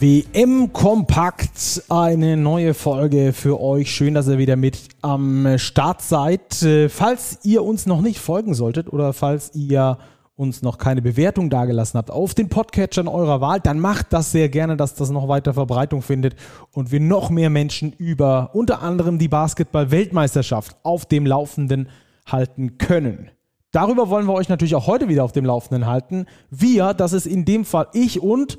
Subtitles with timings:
[0.00, 3.90] WM Kompakt, eine neue Folge für euch.
[3.90, 6.62] Schön, dass ihr wieder mit am Start seid.
[6.62, 9.98] Äh, falls ihr uns noch nicht folgen solltet oder falls ihr
[10.36, 14.48] uns noch keine Bewertung dagelassen habt auf den Podcatchern eurer Wahl, dann macht das sehr
[14.48, 16.36] gerne, dass das noch weiter Verbreitung findet
[16.70, 21.88] und wir noch mehr Menschen über unter anderem die Basketball-Weltmeisterschaft auf dem Laufenden
[22.24, 23.32] halten können.
[23.72, 26.26] Darüber wollen wir euch natürlich auch heute wieder auf dem Laufenden halten.
[26.50, 28.58] Wir, das ist in dem Fall ich und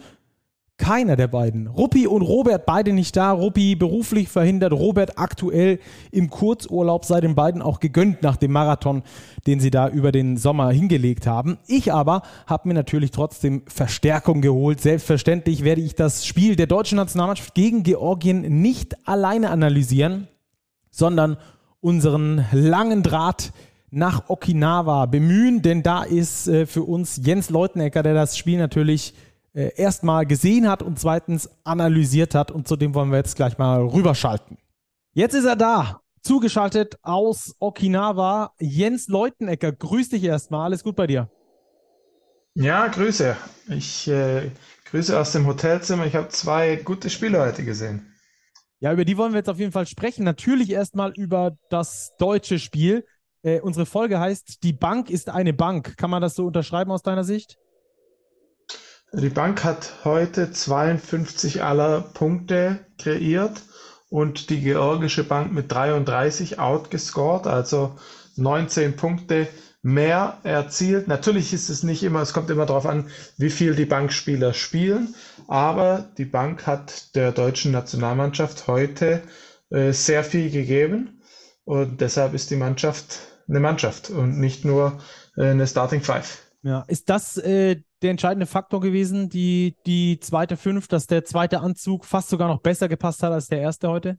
[0.79, 1.67] keiner der beiden.
[1.67, 3.31] Ruppi und Robert beide nicht da.
[3.31, 5.79] Ruppi beruflich verhindert, Robert aktuell
[6.09, 9.03] im Kurzurlaub, sei den beiden auch gegönnt nach dem Marathon,
[9.45, 11.59] den sie da über den Sommer hingelegt haben.
[11.67, 14.81] Ich aber habe mir natürlich trotzdem Verstärkung geholt.
[14.81, 20.27] Selbstverständlich werde ich das Spiel der deutschen Nationalmannschaft gegen Georgien nicht alleine analysieren,
[20.89, 21.37] sondern
[21.81, 23.51] unseren langen Draht
[23.91, 29.13] nach Okinawa bemühen, denn da ist äh, für uns Jens Leutenecker, der das Spiel natürlich
[29.53, 32.51] äh, erstmal gesehen hat und zweitens analysiert hat.
[32.51, 34.57] Und zu dem wollen wir jetzt gleich mal rüberschalten.
[35.13, 38.53] Jetzt ist er da, zugeschaltet aus Okinawa.
[38.59, 40.65] Jens Leutenecker, grüß dich erstmal.
[40.65, 41.29] Alles gut bei dir?
[42.55, 43.37] Ja, Grüße.
[43.69, 44.51] Ich äh,
[44.85, 46.05] grüße aus dem Hotelzimmer.
[46.05, 48.13] Ich habe zwei gute Spiele heute gesehen.
[48.79, 50.23] Ja, über die wollen wir jetzt auf jeden Fall sprechen.
[50.23, 53.05] Natürlich erstmal über das deutsche Spiel.
[53.41, 55.97] Äh, unsere Folge heißt Die Bank ist eine Bank.
[55.97, 57.57] Kann man das so unterschreiben aus deiner Sicht?
[59.11, 63.61] Die Bank hat heute 52 aller Punkte kreiert
[64.09, 67.97] und die georgische Bank mit 33 outgescored, also
[68.35, 69.47] 19 Punkte
[69.81, 71.07] mehr erzielt.
[71.07, 75.15] Natürlich ist es nicht immer, es kommt immer darauf an, wie viel die Bankspieler spielen,
[75.47, 79.23] aber die Bank hat der deutschen Nationalmannschaft heute
[79.71, 81.21] äh, sehr viel gegeben
[81.63, 85.01] und deshalb ist die Mannschaft eine Mannschaft und nicht nur
[85.35, 86.43] äh, eine Starting Five.
[86.61, 91.59] Ja, ist das äh, der entscheidende Faktor gewesen, die, die zweite Fünf, dass der zweite
[91.59, 94.17] Anzug fast sogar noch besser gepasst hat als der erste heute?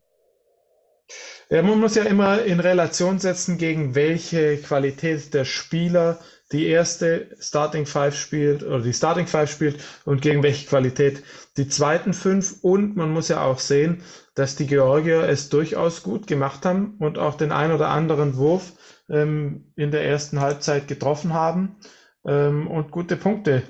[1.49, 6.21] Ja, man muss ja immer in Relation setzen, gegen welche Qualität der Spieler
[6.53, 11.23] die erste Starting Five spielt oder die Starting Five spielt und gegen welche Qualität
[11.57, 12.57] die zweiten fünf.
[12.63, 14.03] Und man muss ja auch sehen,
[14.35, 18.73] dass die Georgier es durchaus gut gemacht haben und auch den ein oder anderen Wurf
[19.09, 21.77] ähm, in der ersten Halbzeit getroffen haben
[22.27, 23.63] ähm, und gute Punkte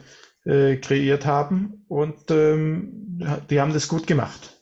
[0.45, 1.85] äh, kreiert haben.
[1.89, 4.57] Und ähm, die haben das gut gemacht.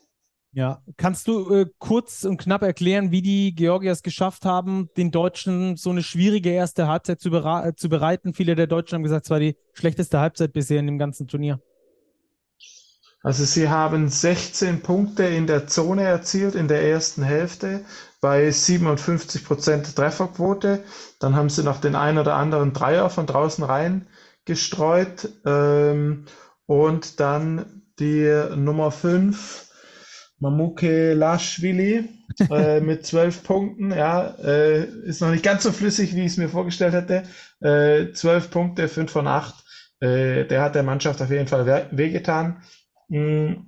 [0.53, 5.11] Ja, kannst du äh, kurz und knapp erklären, wie die Georgier es geschafft haben, den
[5.11, 8.35] Deutschen so eine schwierige erste Halbzeit zu, äh, zu bereiten?
[8.35, 11.61] Viele der Deutschen haben gesagt, es war die schlechteste Halbzeit bisher in dem ganzen Turnier.
[13.23, 17.85] Also sie haben 16 Punkte in der Zone erzielt in der ersten Hälfte
[18.21, 20.85] bei 57 Prozent Trefferquote.
[21.21, 24.07] Dann haben sie noch den ein oder anderen Dreier von draußen rein
[24.45, 25.29] gestreut.
[25.45, 26.27] Ähm,
[26.67, 29.67] und dann die Nummer 5,
[30.39, 32.09] Mamuke Lashvili
[32.51, 33.91] äh, mit 12 Punkten.
[33.91, 37.23] Ja, äh, ist noch nicht ganz so flüssig, wie ich es mir vorgestellt hätte.
[37.61, 39.55] Äh, 12 Punkte, 5 von 8.
[40.01, 42.49] Äh, der hat der Mannschaft auf jeden Fall wehgetan.
[42.49, 42.78] Mm.
[43.09, 43.67] Und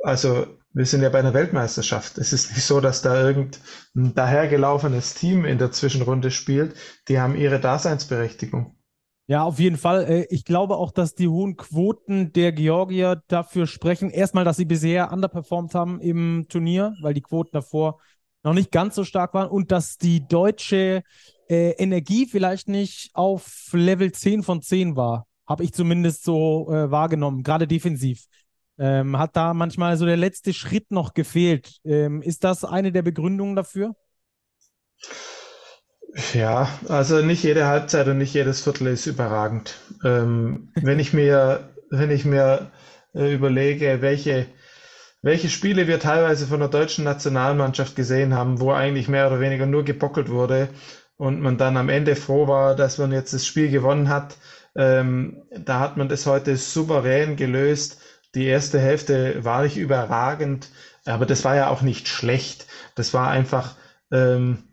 [0.00, 0.46] also
[0.76, 2.18] wir sind ja bei einer Weltmeisterschaft.
[2.18, 6.74] Es ist nicht so, dass da irgendein dahergelaufenes Team in der Zwischenrunde spielt.
[7.08, 8.76] Die haben ihre Daseinsberechtigung.
[9.26, 10.04] Ja, auf jeden Fall.
[10.04, 14.10] Äh, ich glaube auch, dass die hohen Quoten der Georgier dafür sprechen.
[14.10, 17.98] Erstmal, dass sie bisher underperformed haben im Turnier, weil die Quoten davor
[18.44, 21.02] noch nicht ganz so stark waren und dass die deutsche
[21.48, 25.26] äh, Energie vielleicht nicht auf Level 10 von 10 war.
[25.48, 28.24] Habe ich zumindest so äh, wahrgenommen, gerade defensiv.
[28.78, 31.78] Ähm, hat da manchmal so der letzte Schritt noch gefehlt.
[31.84, 33.94] Ähm, ist das eine der Begründungen dafür?
[36.32, 39.78] Ja, also nicht jede Halbzeit und nicht jedes Viertel ist überragend.
[40.04, 42.70] Ähm, wenn ich mir, wenn ich mir
[43.14, 44.46] äh, überlege, welche,
[45.22, 49.66] welche Spiele wir teilweise von der deutschen Nationalmannschaft gesehen haben, wo eigentlich mehr oder weniger
[49.66, 50.68] nur gebockelt wurde
[51.16, 54.36] und man dann am Ende froh war, dass man jetzt das Spiel gewonnen hat,
[54.76, 58.00] ähm, da hat man das heute souverän gelöst
[58.36, 60.68] die erste Hälfte war nicht überragend,
[61.06, 62.66] aber das war ja auch nicht schlecht.
[62.94, 63.76] Das war einfach
[64.12, 64.64] ähm,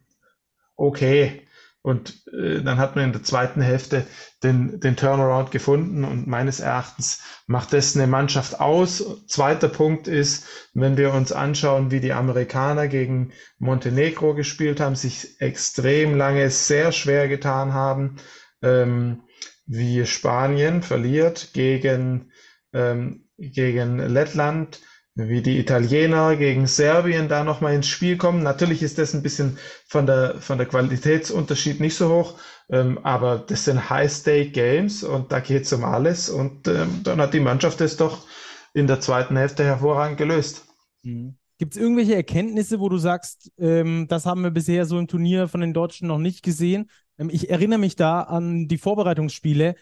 [0.75, 1.47] okay.
[1.81, 4.05] Und äh, dann hat man in der zweiten Hälfte
[4.43, 9.25] den, den Turnaround gefunden und meines Erachtens macht das eine Mannschaft aus.
[9.27, 15.39] Zweiter Punkt ist, wenn wir uns anschauen, wie die Amerikaner gegen Montenegro gespielt haben, sich
[15.39, 18.17] extrem lange sehr schwer getan haben,
[18.61, 19.22] ähm,
[19.65, 22.31] wie Spanien verliert gegen
[22.73, 24.79] ähm, gegen Lettland
[25.15, 28.41] wie die Italiener gegen Serbien da nochmal ins Spiel kommen.
[28.41, 29.57] Natürlich ist das ein bisschen
[29.87, 32.39] von der, von der Qualitätsunterschied nicht so hoch,
[32.69, 37.33] ähm, aber das sind High-Stake-Games und da geht es um alles und ähm, dann hat
[37.33, 38.25] die Mannschaft es doch
[38.73, 40.65] in der zweiten Hälfte hervorragend gelöst.
[41.03, 41.37] Mhm.
[41.59, 45.47] Gibt es irgendwelche Erkenntnisse, wo du sagst, ähm, das haben wir bisher so im Turnier
[45.47, 46.89] von den Deutschen noch nicht gesehen?
[47.17, 49.75] Ähm, ich erinnere mich da an die Vorbereitungsspiele,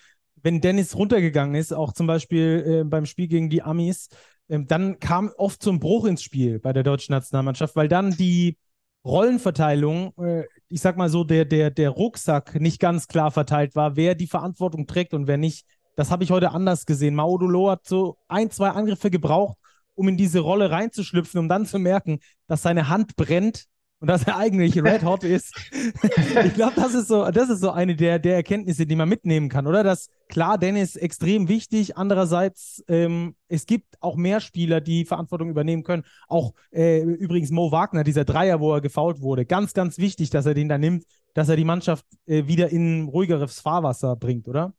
[0.44, 4.10] wenn Dennis runtergegangen ist, auch zum Beispiel äh, beim Spiel gegen die Amis,
[4.50, 8.58] ähm, dann kam oft zum Bruch ins Spiel bei der deutschen Nationalmannschaft, weil dann die
[9.06, 13.96] Rollenverteilung, äh, ich sag mal so, der, der, der Rucksack nicht ganz klar verteilt war,
[13.96, 15.66] wer die Verantwortung trägt und wer nicht.
[15.96, 17.16] Das habe ich heute anders gesehen.
[17.16, 19.58] Maudolo hat so ein, zwei Angriffe gebraucht,
[19.96, 23.66] um in diese Rolle reinzuschlüpfen, um dann zu merken, dass seine Hand brennt
[24.02, 25.56] und dass er eigentlich red hot ist.
[25.72, 29.48] ich glaube, das ist so, das ist so eine der, der Erkenntnisse, die man mitnehmen
[29.48, 29.84] kann, oder?
[29.84, 31.98] Dass klar, Dennis extrem wichtig.
[31.98, 36.04] Andererseits, ähm, es gibt auch mehr Spieler, die Verantwortung übernehmen können.
[36.28, 40.46] Auch äh, übrigens Mo Wagner, dieser Dreier, wo er gefault wurde, ganz, ganz wichtig, dass
[40.46, 41.06] er den da nimmt,
[41.36, 44.74] dass er die Mannschaft äh, wieder in ruhigeres Fahrwasser bringt, oder?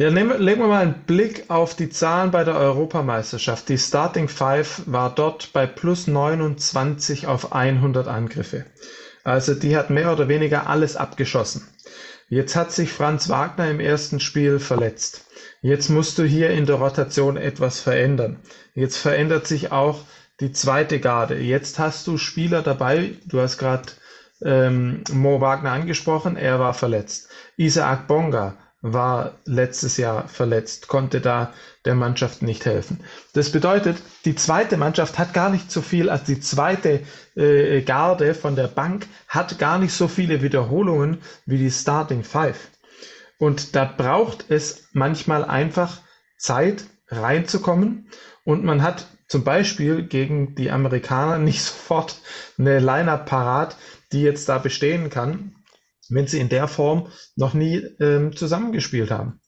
[0.00, 3.68] Ja, nehmen, legen wir mal einen Blick auf die Zahlen bei der Europameisterschaft.
[3.68, 8.64] Die Starting Five war dort bei plus 29 auf 100 Angriffe.
[9.24, 11.68] Also die hat mehr oder weniger alles abgeschossen.
[12.30, 15.26] Jetzt hat sich Franz Wagner im ersten Spiel verletzt.
[15.60, 18.40] Jetzt musst du hier in der Rotation etwas verändern.
[18.74, 20.04] Jetzt verändert sich auch
[20.40, 21.36] die zweite Garde.
[21.36, 23.16] Jetzt hast du Spieler dabei.
[23.26, 23.90] Du hast gerade
[24.42, 26.38] ähm, Mo Wagner angesprochen.
[26.38, 27.28] Er war verletzt.
[27.58, 31.52] Isaac Bonga war letztes Jahr verletzt, konnte da
[31.84, 33.00] der Mannschaft nicht helfen.
[33.34, 37.00] Das bedeutet, die zweite Mannschaft hat gar nicht so viel, als die zweite
[37.36, 42.68] äh, Garde von der Bank hat gar nicht so viele Wiederholungen wie die Starting Five.
[43.38, 46.00] Und da braucht es manchmal einfach
[46.38, 48.08] Zeit reinzukommen
[48.44, 52.20] und man hat zum Beispiel gegen die Amerikaner nicht sofort
[52.58, 53.76] eine Line-Up parat,
[54.12, 55.54] die jetzt da bestehen kann
[56.10, 59.40] wenn sie in der Form noch nie ähm, zusammengespielt haben.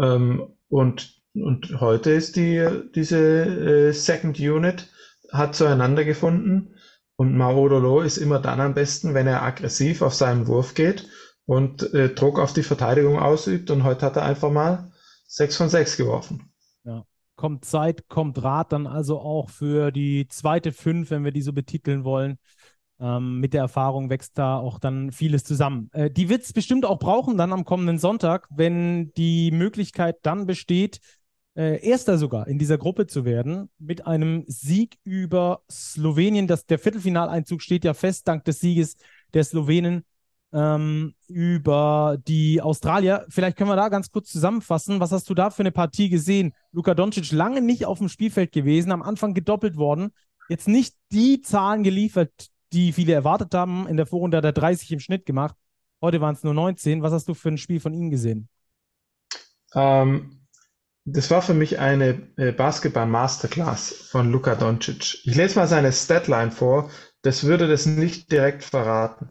[0.00, 4.88] Ähm, und, und heute ist die, diese äh, Second Unit
[5.32, 6.74] hat zueinander gefunden
[7.16, 11.08] und Maodolo ist immer dann am besten, wenn er aggressiv auf seinen Wurf geht
[11.46, 13.70] und äh, Druck auf die Verteidigung ausübt.
[13.70, 14.92] Und heute hat er einfach mal
[15.28, 16.52] 6 von 6 geworfen.
[16.84, 17.04] Ja.
[17.36, 21.52] Kommt Zeit, kommt Rat dann also auch für die zweite Fünf, wenn wir die so
[21.52, 22.38] betiteln wollen.
[22.98, 25.90] Ähm, mit der Erfahrung wächst da auch dann vieles zusammen.
[25.92, 30.46] Äh, die wird es bestimmt auch brauchen dann am kommenden Sonntag, wenn die Möglichkeit dann
[30.46, 31.00] besteht,
[31.56, 36.46] äh, Erster sogar in dieser Gruppe zu werden, mit einem Sieg über Slowenien.
[36.46, 38.96] Das, der Viertelfinaleinzug steht ja fest, dank des Sieges
[39.34, 40.04] der Slowenen
[40.52, 43.26] ähm, über die Australier.
[43.28, 45.00] Vielleicht können wir da ganz kurz zusammenfassen.
[45.00, 46.54] Was hast du da für eine Partie gesehen?
[46.72, 50.12] Luka Doncic lange nicht auf dem Spielfeld gewesen, am Anfang gedoppelt worden.
[50.48, 53.86] Jetzt nicht die Zahlen geliefert, die viele erwartet haben.
[53.88, 55.56] In der Vorrunde hat er 30 im Schnitt gemacht.
[56.00, 57.02] Heute waren es nur 19.
[57.02, 58.48] Was hast du für ein Spiel von ihm gesehen?
[59.74, 60.46] Ähm,
[61.04, 65.24] das war für mich eine äh, Basketball-Masterclass von Luka Doncic.
[65.24, 66.90] Ich lese mal seine Statline vor.
[67.22, 69.30] Das würde das nicht direkt verraten.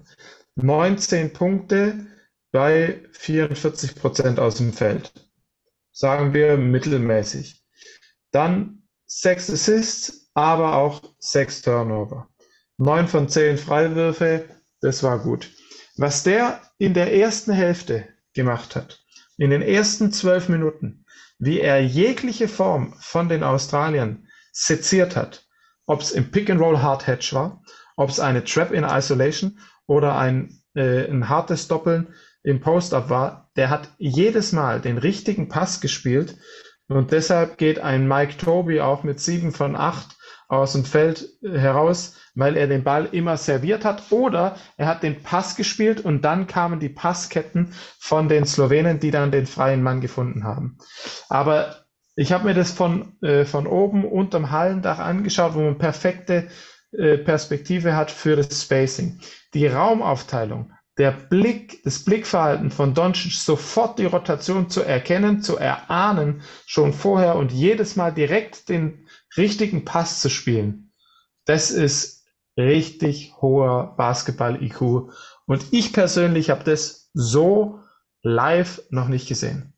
[0.55, 2.07] 19 Punkte
[2.51, 5.11] bei 44 Prozent aus dem Feld.
[5.91, 7.61] Sagen wir mittelmäßig.
[8.31, 12.29] Dann 6 Assists, aber auch 6 Turnover.
[12.77, 14.50] 9 von 10 Freiwürfe,
[14.82, 15.50] das war gut.
[15.98, 19.00] Was der in der ersten Hälfte gemacht hat,
[19.38, 21.05] in den ersten zwölf Minuten,
[21.39, 25.48] wie er jegliche Form von den Australiern seziert hat,
[25.86, 27.62] ob es im Pick and Roll Hard Hedge war,
[27.96, 32.13] ob es eine Trap in Isolation oder ein, äh, ein hartes Doppeln
[32.44, 36.36] im Post-Up war, der hat jedes Mal den richtigen Pass gespielt
[36.88, 40.15] und deshalb geht ein Mike Toby auch mit sieben von acht
[40.47, 45.23] aus dem Feld heraus, weil er den Ball immer serviert hat oder er hat den
[45.23, 50.01] Pass gespielt und dann kamen die Passketten von den Slowenen, die dann den freien Mann
[50.01, 50.77] gefunden haben.
[51.29, 51.85] Aber
[52.15, 56.47] ich habe mir das von, äh, von oben unterm Hallendach angeschaut, wo man perfekte
[56.91, 59.19] äh, Perspektive hat für das Spacing.
[59.53, 66.41] Die Raumaufteilung, der Blick, das Blickverhalten von Doncic, sofort die Rotation zu erkennen, zu erahnen,
[66.65, 69.04] schon vorher und jedes Mal direkt den
[69.38, 70.92] richtigen Pass zu spielen,
[71.46, 72.25] das ist
[72.58, 75.10] richtig hoher Basketball-IQ.
[75.46, 77.80] Und ich persönlich habe das so
[78.24, 79.74] live noch nicht gesehen.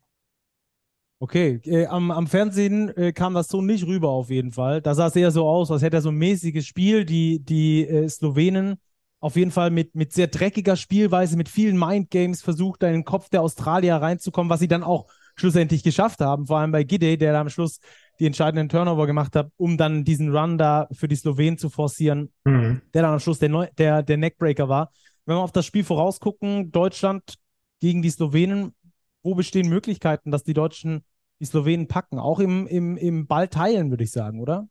[1.20, 4.80] Okay, äh, am, am Fernsehen äh, kam das so nicht rüber auf jeden Fall.
[4.80, 7.04] Da sah es eher so aus, als hätte er so ein mäßiges Spiel.
[7.04, 8.76] Die, die äh, Slowenen
[9.18, 13.04] auf jeden Fall mit, mit sehr dreckiger Spielweise, mit vielen Mindgames versucht, da in den
[13.04, 16.46] Kopf der Australier reinzukommen, was sie dann auch schlussendlich geschafft haben.
[16.46, 17.80] Vor allem bei Gide, der da am Schluss
[18.18, 22.32] die entscheidenden Turnover gemacht hat, um dann diesen Run da für die Slowenen zu forcieren,
[22.44, 22.82] mhm.
[22.92, 24.92] der dann am Schluss der, Neu der, der Neckbreaker war.
[25.24, 27.34] Wenn wir auf das Spiel vorausgucken, Deutschland
[27.80, 28.74] gegen die Slowenen,
[29.22, 31.04] wo bestehen Möglichkeiten, dass die Deutschen
[31.40, 32.18] die Slowenen packen?
[32.18, 34.68] Auch im, im, im Ball teilen, würde ich sagen, oder?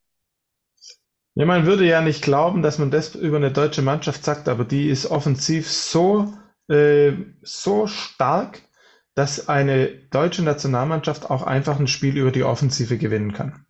[1.35, 4.65] Ja, man würde ja nicht glauben, dass man das über eine deutsche Mannschaft sagt, aber
[4.65, 6.33] die ist offensiv so,
[6.67, 7.13] äh,
[7.43, 8.63] so stark,
[9.17, 13.65] dass eine deutsche Nationalmannschaft auch einfach ein Spiel über die Offensive gewinnen kann.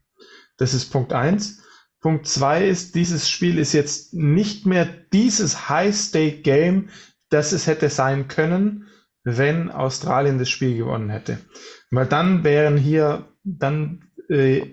[0.57, 1.63] Das ist Punkt eins.
[2.01, 6.89] Punkt zwei ist, dieses Spiel ist jetzt nicht mehr dieses High-Stake-Game,
[7.29, 8.87] das es hätte sein können,
[9.23, 11.37] wenn Australien das Spiel gewonnen hätte.
[11.91, 14.63] Weil dann wären hier, dann äh,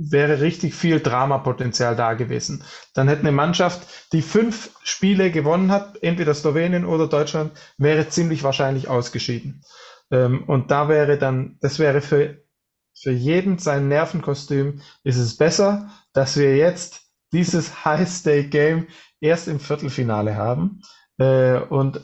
[0.00, 2.64] wäre richtig viel Dramapotenzial da gewesen.
[2.94, 8.42] Dann hätte eine Mannschaft, die fünf Spiele gewonnen hat, entweder Slowenien oder Deutschland, wäre ziemlich
[8.42, 9.62] wahrscheinlich ausgeschieden.
[10.10, 12.42] Ähm, und da wäre dann, das wäre für,
[12.98, 17.02] für jeden sein Nervenkostüm, ist es besser, dass wir jetzt
[17.32, 18.88] dieses High-Stake-Game
[19.20, 20.80] erst im Viertelfinale haben.
[21.18, 22.00] Äh, und,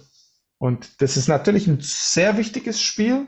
[0.58, 3.26] und das ist natürlich ein sehr wichtiges Spiel,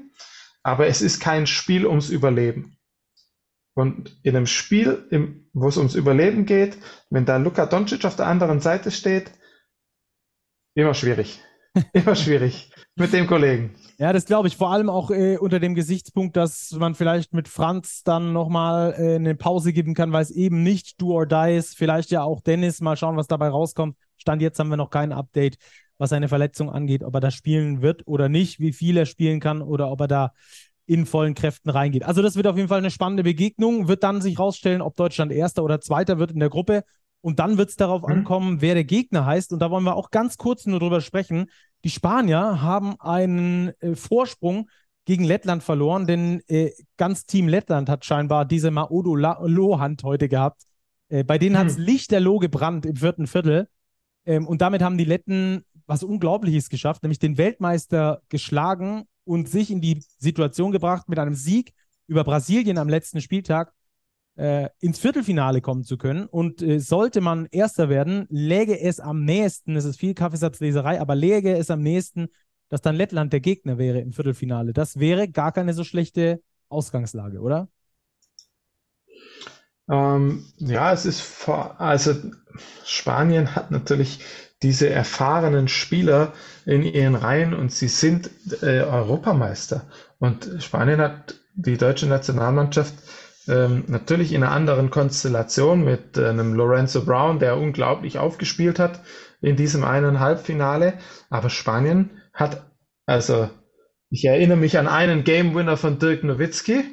[0.63, 2.78] aber es ist kein Spiel ums Überleben.
[3.79, 6.77] Und in einem Spiel, im, wo es ums Überleben geht,
[7.11, 9.31] wenn da Luka Doncic auf der anderen Seite steht,
[10.75, 11.41] immer schwierig.
[11.93, 13.77] Immer schwierig mit dem Kollegen.
[13.99, 14.57] Ja, das glaube ich.
[14.57, 19.15] Vor allem auch äh, unter dem Gesichtspunkt, dass man vielleicht mit Franz dann nochmal äh,
[19.15, 21.77] eine Pause geben kann, weil es eben nicht do or die ist.
[21.77, 22.81] Vielleicht ja auch Dennis.
[22.81, 23.97] Mal schauen, was dabei rauskommt.
[24.17, 25.57] Stand jetzt haben wir noch kein Update,
[25.99, 29.39] was seine Verletzung angeht, ob er da spielen wird oder nicht, wie viel er spielen
[29.39, 30.33] kann oder ob er da
[30.89, 32.05] in vollen Kräften reingeht.
[32.05, 33.89] Also das wird auf jeden Fall eine spannende Begegnung.
[33.89, 36.83] Wird dann sich rausstellen, ob Deutschland Erster oder Zweiter wird in der Gruppe.
[37.21, 38.09] Und dann wird es darauf mhm.
[38.09, 39.53] ankommen, wer der Gegner heißt.
[39.53, 41.51] Und da wollen wir auch ganz kurz nur drüber sprechen.
[41.85, 44.71] Die Spanier haben einen äh, Vorsprung
[45.05, 50.63] gegen Lettland verloren, denn äh, ganz Team Lettland hat scheinbar diese Maodo Lohand heute gehabt.
[51.11, 51.59] Äh, bei denen mhm.
[51.59, 53.69] hat es lichterloh gebrannt im vierten Viertel.
[54.25, 59.71] Ähm, und damit haben die Letten was Unglaubliches geschafft, nämlich den Weltmeister geschlagen und sich
[59.71, 61.75] in die Situation gebracht, mit einem Sieg
[62.07, 63.73] über Brasilien am letzten Spieltag
[64.37, 66.27] äh, ins Viertelfinale kommen zu können.
[66.27, 71.15] Und äh, sollte man Erster werden, läge es am nächsten, es ist viel Kaffeesatzleserei, aber
[71.15, 72.29] läge es am nächsten,
[72.71, 74.73] dass dann Lettland der Gegner wäre im Viertelfinale.
[74.73, 77.69] Das wäre gar keine so schlechte Ausgangslage, oder?
[79.91, 82.15] Ähm, ja, es ist vor, also
[82.85, 84.21] Spanien hat natürlich
[84.63, 86.33] diese erfahrenen Spieler
[86.67, 88.31] in ihren Reihen und sie sind
[88.63, 89.87] äh, Europameister.
[90.19, 92.95] Und Spanien hat die deutsche Nationalmannschaft
[93.47, 99.01] ähm, natürlich in einer anderen Konstellation mit äh, einem Lorenzo Brown, der unglaublich aufgespielt hat
[99.41, 100.95] in diesem einen Halbfinale.
[101.31, 102.65] Aber Spanien hat,
[103.07, 103.49] also
[104.11, 106.85] ich erinnere mich an einen Game Winner von Dirk Nowitzki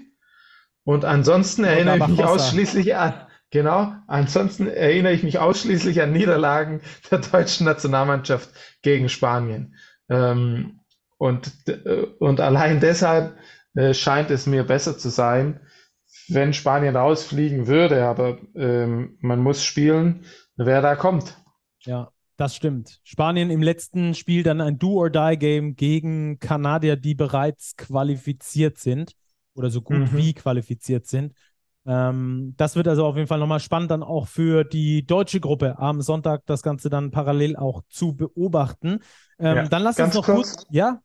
[0.83, 3.24] und ansonsten erinnere ich mich ausschließlich an
[3.55, 3.93] Genau.
[4.07, 8.49] Ansonsten erinnere ich mich ausschließlich an Niederlagen der deutschen Nationalmannschaft
[8.81, 9.77] gegen Spanien.
[10.09, 10.81] Ähm,
[11.17, 13.37] und, äh, und allein deshalb
[13.73, 15.61] äh, scheint es mir besser zu sein,
[16.27, 18.03] wenn Spanien rausfliegen würde.
[18.03, 20.25] Aber ähm, man muss spielen,
[20.57, 21.37] wer da kommt.
[21.85, 22.99] Ja, das stimmt.
[23.05, 29.13] Spanien im letzten Spiel dann ein Do-or-Die-Game gegen Kanadier, die bereits qualifiziert sind
[29.53, 30.17] oder so gut mhm.
[30.17, 31.31] wie qualifiziert sind.
[31.85, 35.77] Ähm, das wird also auf jeden Fall nochmal spannend, dann auch für die deutsche Gruppe
[35.77, 38.99] am Sonntag das Ganze dann parallel auch zu beobachten.
[39.37, 41.01] Ähm, ja, dann lass uns noch kurz, kurz, ja?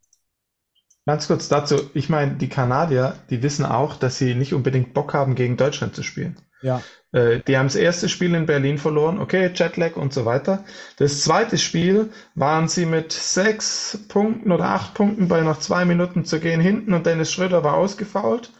[1.05, 5.13] Ganz kurz dazu, ich meine, die Kanadier, die wissen auch, dass sie nicht unbedingt Bock
[5.13, 6.37] haben, gegen Deutschland zu spielen.
[6.61, 6.81] Ja.
[7.11, 10.63] Äh, die haben das erste Spiel in Berlin verloren, okay, Jetlag und so weiter.
[10.97, 16.23] Das zweite Spiel waren sie mit sechs Punkten oder acht Punkten bei noch zwei Minuten
[16.23, 18.51] zu gehen hinten und Dennis Schröder war ausgefault.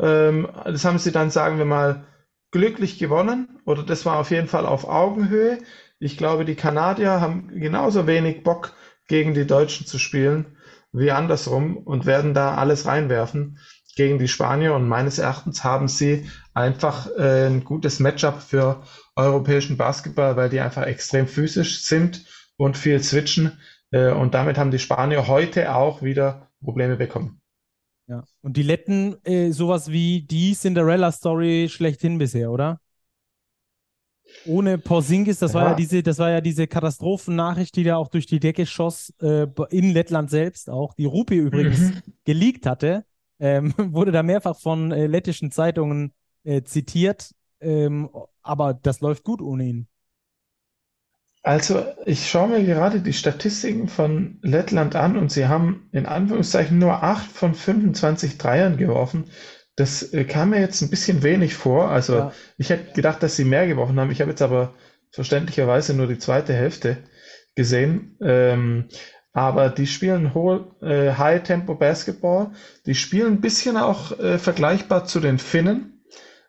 [0.00, 2.04] Ähm, das haben sie dann, sagen wir mal,
[2.50, 5.58] glücklich gewonnen oder das war auf jeden Fall auf Augenhöhe.
[5.98, 8.72] Ich glaube, die Kanadier haben genauso wenig Bock,
[9.08, 10.56] gegen die Deutschen zu spielen
[10.92, 13.58] wie andersrum und werden da alles reinwerfen
[13.96, 14.74] gegen die Spanier.
[14.74, 18.82] Und meines Erachtens haben sie einfach äh, ein gutes Matchup für
[19.14, 22.24] europäischen Basketball, weil die einfach extrem physisch sind
[22.56, 23.58] und viel switchen.
[23.90, 27.40] Äh, und damit haben die Spanier heute auch wieder Probleme bekommen.
[28.08, 28.24] Ja.
[28.40, 32.80] Und die Letten, äh, sowas wie die Cinderella-Story schlechthin bisher, oder?
[34.44, 35.60] Ohne Porzingis, das ja.
[35.60, 39.12] war ja diese, das war ja diese Katastrophennachricht, die da auch durch die Decke schoss,
[39.20, 42.02] äh, in Lettland selbst auch, die Rupi übrigens mhm.
[42.24, 43.04] geleakt hatte,
[43.38, 46.12] ähm, wurde da mehrfach von äh, lettischen Zeitungen
[46.44, 48.08] äh, zitiert, ähm,
[48.42, 49.88] aber das läuft gut ohne ihn.
[51.46, 56.76] Also, ich schaue mir gerade die Statistiken von Lettland an und sie haben in Anführungszeichen
[56.76, 59.30] nur 8 von 25 Dreiern geworfen.
[59.76, 61.88] Das äh, kam mir jetzt ein bisschen wenig vor.
[61.88, 62.32] Also Ja.
[62.58, 64.10] ich hätte gedacht, dass sie mehr geworfen haben.
[64.10, 64.74] Ich habe jetzt aber
[65.12, 66.96] verständlicherweise nur die zweite Hälfte
[67.54, 68.16] gesehen.
[68.20, 68.88] Ähm,
[69.32, 72.54] aber die spielen hohe, äh, High-Tempo-Basketball.
[72.86, 76.02] Die spielen ein bisschen auch äh, vergleichbar zu den Finnen.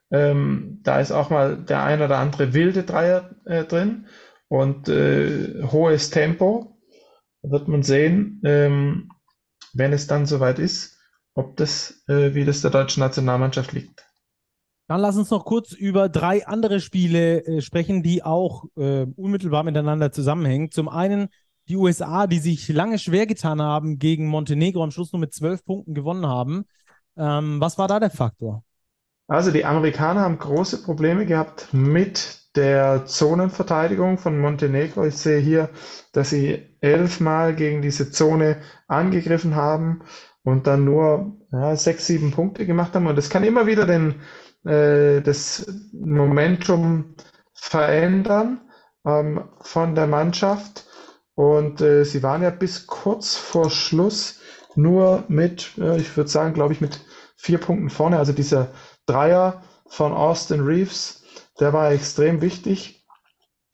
[0.10, 4.08] Ähm, da ist auch mal der ein oder andere wilde Dreier äh, drin
[4.48, 6.78] und äh, hohes Tempo.
[7.44, 9.10] Wird man sehen, ähm,
[9.74, 10.98] wenn es dann soweit ist,
[11.34, 14.06] ob das, äh, wie das der deutschen Nationalmannschaft liegt.
[14.88, 19.64] Dann lass uns noch kurz über drei andere Spiele äh, sprechen, die auch äh, unmittelbar
[19.64, 20.72] miteinander zusammenhängen.
[20.72, 21.28] Zum einen
[21.68, 25.66] die USA, die sich lange schwer getan haben gegen Montenegro, am Schluss nur mit zwölf
[25.66, 26.66] Punkten gewonnen haben.
[27.18, 28.64] Ähm, was war da der Faktor?
[29.28, 35.06] Also die Amerikaner haben große Probleme gehabt mit der Zonenverteidigung von Montenegro.
[35.06, 35.70] Ich sehe hier,
[36.14, 40.02] dass sie elfmal gegen diese Zone angegriffen haben
[40.44, 43.06] und dann nur ja, sechs, sieben Punkte gemacht haben.
[43.06, 44.22] Und das kann immer wieder den,
[44.66, 47.16] äh, das Momentum
[47.54, 48.62] verändern
[49.06, 50.86] ähm, von der Mannschaft.
[51.36, 54.40] Und äh, sie waren ja bis kurz vor Schluss
[54.76, 57.02] nur mit, äh, ich würde sagen, glaube ich, mit
[57.36, 58.18] vier Punkten vorne.
[58.18, 58.72] Also dieser
[59.08, 61.24] Dreier von Austin Reeves,
[61.60, 63.06] der war extrem wichtig.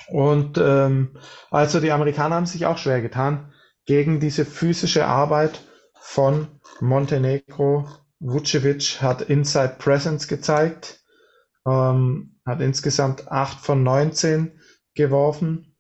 [0.08, 1.18] Und ähm,
[1.52, 3.54] also die Amerikaner haben sich auch schwer getan
[3.86, 5.62] gegen diese physische Arbeit
[5.94, 6.48] von
[6.80, 7.88] Montenegro.
[8.20, 11.04] Vucevic hat Inside Presence gezeigt,
[11.68, 14.60] ähm, hat insgesamt 8 von 19
[14.94, 15.76] geworfen.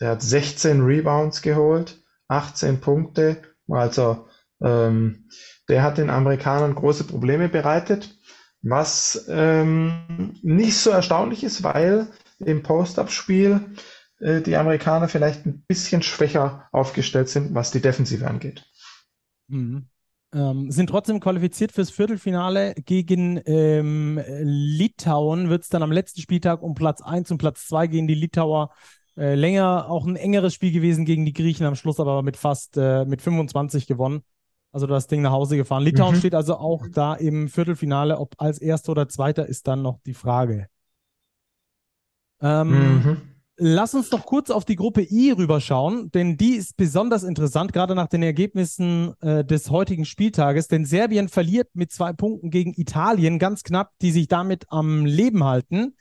[0.00, 3.42] Der hat 16 Rebounds geholt, 18 Punkte.
[3.68, 4.28] Also
[4.62, 5.28] ähm,
[5.68, 8.17] der hat den Amerikanern große Probleme bereitet,
[8.62, 13.60] was ähm, nicht so erstaunlich ist, weil im Post-Up-Spiel
[14.20, 18.64] äh, die Amerikaner vielleicht ein bisschen schwächer aufgestellt sind, was die Defensive angeht.
[19.48, 19.86] Mhm.
[20.34, 22.74] Ähm, sind trotzdem qualifiziert fürs Viertelfinale.
[22.84, 27.86] Gegen ähm, Litauen wird es dann am letzten Spieltag um Platz 1 und Platz 2
[27.86, 28.06] gehen.
[28.06, 28.70] Die Litauer
[29.16, 32.76] äh, länger, auch ein engeres Spiel gewesen gegen die Griechen, am Schluss aber mit fast
[32.76, 34.22] äh, mit 25 gewonnen.
[34.78, 35.82] Also das Ding nach Hause gefahren.
[35.82, 36.18] Litauen Mhm.
[36.20, 38.16] steht also auch da im Viertelfinale.
[38.18, 40.68] Ob als Erster oder Zweiter ist dann noch die Frage.
[42.40, 43.16] Ähm, Mhm.
[43.56, 47.96] Lass uns doch kurz auf die Gruppe I rüberschauen, denn die ist besonders interessant, gerade
[47.96, 50.68] nach den Ergebnissen äh, des heutigen Spieltages.
[50.68, 55.42] Denn Serbien verliert mit zwei Punkten gegen Italien ganz knapp, die sich damit am Leben
[55.42, 55.96] halten.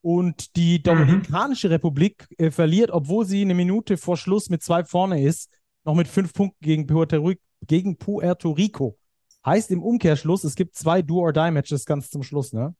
[0.00, 5.22] Und die Dominikanische Republik äh, verliert, obwohl sie eine Minute vor Schluss mit zwei vorne
[5.22, 5.50] ist,
[5.84, 8.98] noch mit fünf Punkten gegen Puerto, Ri- gegen Puerto Rico.
[9.44, 12.74] Heißt im Umkehrschluss, es gibt zwei Do-or-Die-Matches ganz zum Schluss, ne?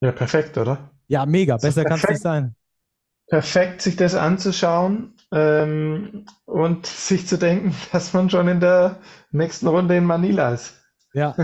[0.00, 0.90] Ja, perfekt, oder?
[1.06, 1.58] Ja, mega.
[1.58, 2.56] So Besser kann es nicht sein.
[3.28, 8.98] Perfekt, sich das anzuschauen ähm, und sich zu denken, dass man schon in der
[9.30, 10.74] nächsten Runde in Manila ist.
[11.14, 11.36] Ja.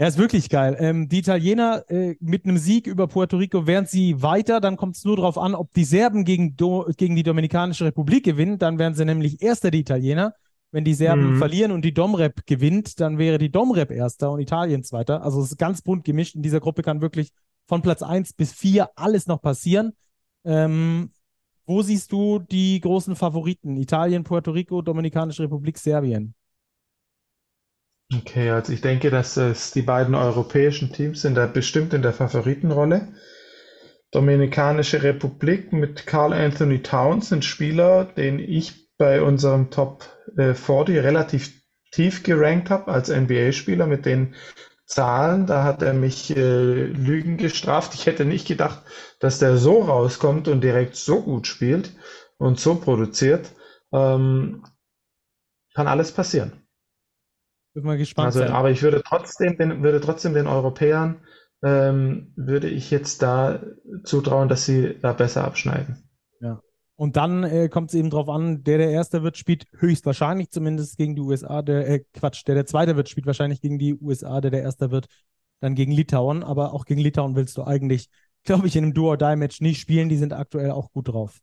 [0.00, 0.76] Ja, ist wirklich geil.
[0.78, 4.58] Ähm, die Italiener äh, mit einem Sieg über Puerto Rico wären sie weiter.
[4.60, 8.24] Dann kommt es nur darauf an, ob die Serben gegen, Do gegen die Dominikanische Republik
[8.24, 8.58] gewinnen.
[8.58, 10.34] Dann wären sie nämlich Erster, die Italiener.
[10.72, 11.34] Wenn die Serben Mhm.
[11.34, 15.22] verlieren und die Domrep gewinnt, dann wäre die Domrep Erster und Italien Zweiter.
[15.22, 16.36] Also es ist ganz bunt gemischt.
[16.36, 17.32] In dieser Gruppe kann wirklich
[17.66, 19.92] von Platz 1 bis 4 alles noch passieren.
[20.44, 21.10] Ähm,
[21.66, 23.76] wo siehst du die großen Favoriten?
[23.76, 26.34] Italien, Puerto Rico, Dominikanische Republik, Serbien.
[28.12, 32.12] Okay, also ich denke, dass es die beiden europäischen Teams sind da bestimmt in der
[32.12, 33.08] Favoritenrolle.
[34.12, 40.04] Dominikanische Republik mit Carl Anthony Towns, ein Spieler, den ich bei unserem Top
[40.36, 41.58] äh, 40 relativ
[41.90, 44.34] tief gerankt habe als NBA-Spieler mit den
[44.84, 45.46] Zahlen.
[45.46, 47.94] Da hat er mich äh, Lügen gestraft.
[47.94, 48.82] Ich hätte nicht gedacht,
[49.18, 51.92] dass der so rauskommt und direkt so gut spielt
[52.36, 53.50] und so produziert.
[53.90, 54.64] Ähm,
[55.74, 56.52] kann alles passieren.
[57.72, 58.52] Bin mal gespannt Also, sein.
[58.52, 61.24] aber ich würde trotzdem den, würde trotzdem den Europäern,
[61.62, 63.62] ähm, würde ich jetzt da
[64.04, 66.09] zutrauen, dass sie da besser abschneiden.
[67.00, 70.98] Und dann äh, kommt es eben drauf an, der, der Erster wird, spielt höchstwahrscheinlich zumindest
[70.98, 71.62] gegen die USA.
[71.62, 74.42] Der, äh, Quatsch, der, der Zweite wird, spielt wahrscheinlich gegen die USA.
[74.42, 75.06] Der, der Erster wird,
[75.60, 76.42] dann gegen Litauen.
[76.42, 78.10] Aber auch gegen Litauen willst du eigentlich,
[78.44, 80.10] glaube ich, in einem Do-or-Die-Match nicht spielen.
[80.10, 81.40] Die sind aktuell auch gut drauf.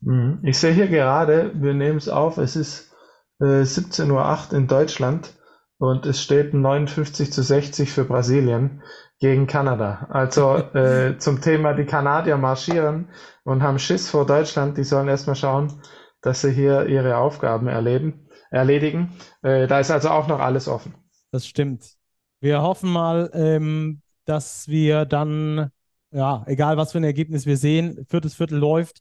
[0.00, 0.38] Mhm.
[0.42, 2.90] Ich sehe hier gerade, wir nehmen es auf, es ist
[3.38, 5.34] äh, 17.08 Uhr in Deutschland
[5.78, 8.82] und es steht 59 zu 60 für Brasilien
[9.18, 10.06] gegen Kanada.
[10.10, 13.08] Also äh, zum Thema, die Kanadier marschieren
[13.44, 15.80] und haben Schiss vor Deutschland, die sollen erstmal schauen,
[16.22, 19.12] dass sie hier ihre Aufgaben erleben, erledigen.
[19.42, 20.94] Äh, da ist also auch noch alles offen.
[21.30, 21.96] Das stimmt.
[22.40, 25.70] Wir hoffen mal, ähm, dass wir dann,
[26.10, 29.00] ja, egal was für ein Ergebnis wir sehen, viertes Viertel läuft.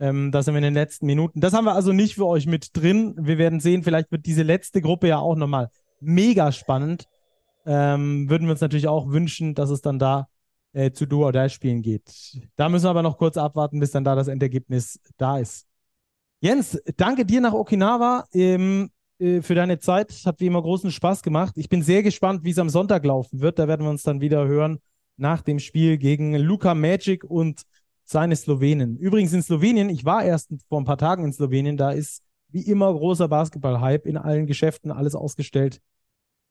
[0.00, 1.40] Ähm, da sind wir in den letzten Minuten.
[1.40, 3.14] Das haben wir also nicht für euch mit drin.
[3.16, 5.70] Wir werden sehen, vielleicht wird diese letzte Gruppe ja auch nochmal
[6.04, 7.06] mega spannend.
[7.66, 10.28] ähm, würden wir uns natürlich auch wünschen, dass es dann da
[10.74, 12.38] äh, zu Do or spielen geht.
[12.56, 15.66] Da müssen wir aber noch kurz abwarten, bis dann da das Endergebnis da ist.
[16.40, 20.12] Jens, danke dir nach Okinawa ähm, äh, für deine Zeit.
[20.26, 21.54] Hat wie immer großen Spaß gemacht.
[21.56, 23.58] Ich bin sehr gespannt, wie es am Sonntag laufen wird.
[23.58, 24.78] Da werden wir uns dann wieder hören
[25.16, 27.62] nach dem Spiel gegen Luka Magic und
[28.04, 28.98] seine Slowenen.
[28.98, 32.62] Übrigens in Slowenien, ich war erst vor ein paar Tagen in Slowenien, da ist wie
[32.62, 35.80] immer großer Basketball-Hype in allen Geschäften, alles ausgestellt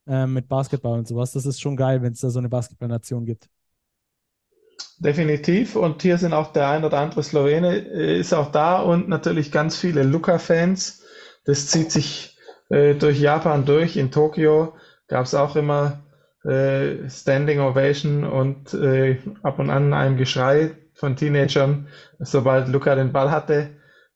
[0.08, 1.32] äh, mit Basketball und sowas.
[1.32, 3.50] Das ist schon geil, wenn es da so eine Basketball-Nation gibt.
[5.00, 5.76] Definitiv.
[5.76, 9.52] Und hier sind auch der ein oder andere Slowene äh, ist auch da und natürlich
[9.52, 11.04] ganz viele Luca-Fans.
[11.46, 12.38] Das zieht sich
[12.70, 13.98] äh, durch Japan durch.
[13.98, 14.74] In Tokio
[15.08, 16.04] gab es auch immer
[16.46, 21.88] äh, Standing Ovation und äh, ab und an ein Geschrei von Teenagern,
[22.20, 23.72] sobald Luca den Ball hatte.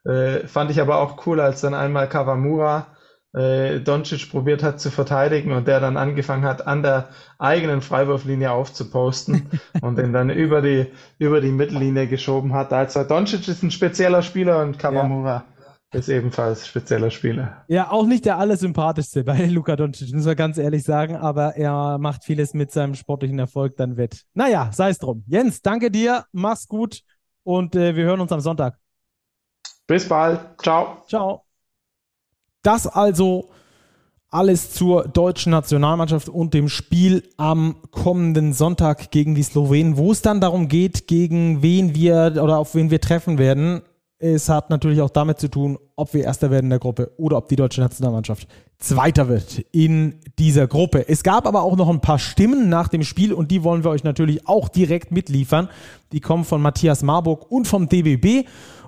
[0.06, 2.88] Äh, fand ich aber auch cool, als dann einmal Kawamura
[3.34, 8.52] äh, Doncic probiert hat zu verteidigen und der dann angefangen hat, an der eigenen Freiwurflinie
[8.52, 9.50] aufzuposten
[9.82, 10.88] und den dann über die,
[11.20, 12.74] über die Mittellinie geschoben hat.
[12.74, 15.46] Also Doncic ist ein spezieller Spieler und Kawamura
[15.94, 16.00] ja.
[16.00, 17.66] ist ebenfalls spezieller Spieler.
[17.68, 21.98] Ja, auch nicht der allersympathischste bei Luka Doncic, muss man ganz ehrlich sagen, aber er
[22.00, 24.24] macht vieles mit seinem sportlichen Erfolg dann wett.
[24.34, 25.24] Naja, sei es drum.
[25.28, 27.02] Jens, danke dir, mach's gut
[27.44, 28.78] und äh, wir hören uns am Sonntag.
[29.86, 30.42] Bis bald.
[30.62, 31.04] Ciao.
[31.08, 31.47] Ciao.
[32.68, 33.48] Das also
[34.30, 40.22] alles zur deutschen Nationalmannschaft und dem Spiel am kommenden Sonntag gegen die Slowenen, wo es
[40.22, 43.84] dann darum geht, gegen wen wir oder auf wen wir treffen werden.
[44.20, 47.38] Es hat natürlich auch damit zu tun, ob wir Erster werden in der Gruppe oder
[47.38, 48.50] ob die deutsche Nationalmannschaft
[48.80, 51.08] Zweiter wird in dieser Gruppe.
[51.08, 53.92] Es gab aber auch noch ein paar Stimmen nach dem Spiel und die wollen wir
[53.92, 55.70] euch natürlich auch direkt mitliefern.
[56.12, 58.46] Die kommen von Matthias Marburg und vom DBB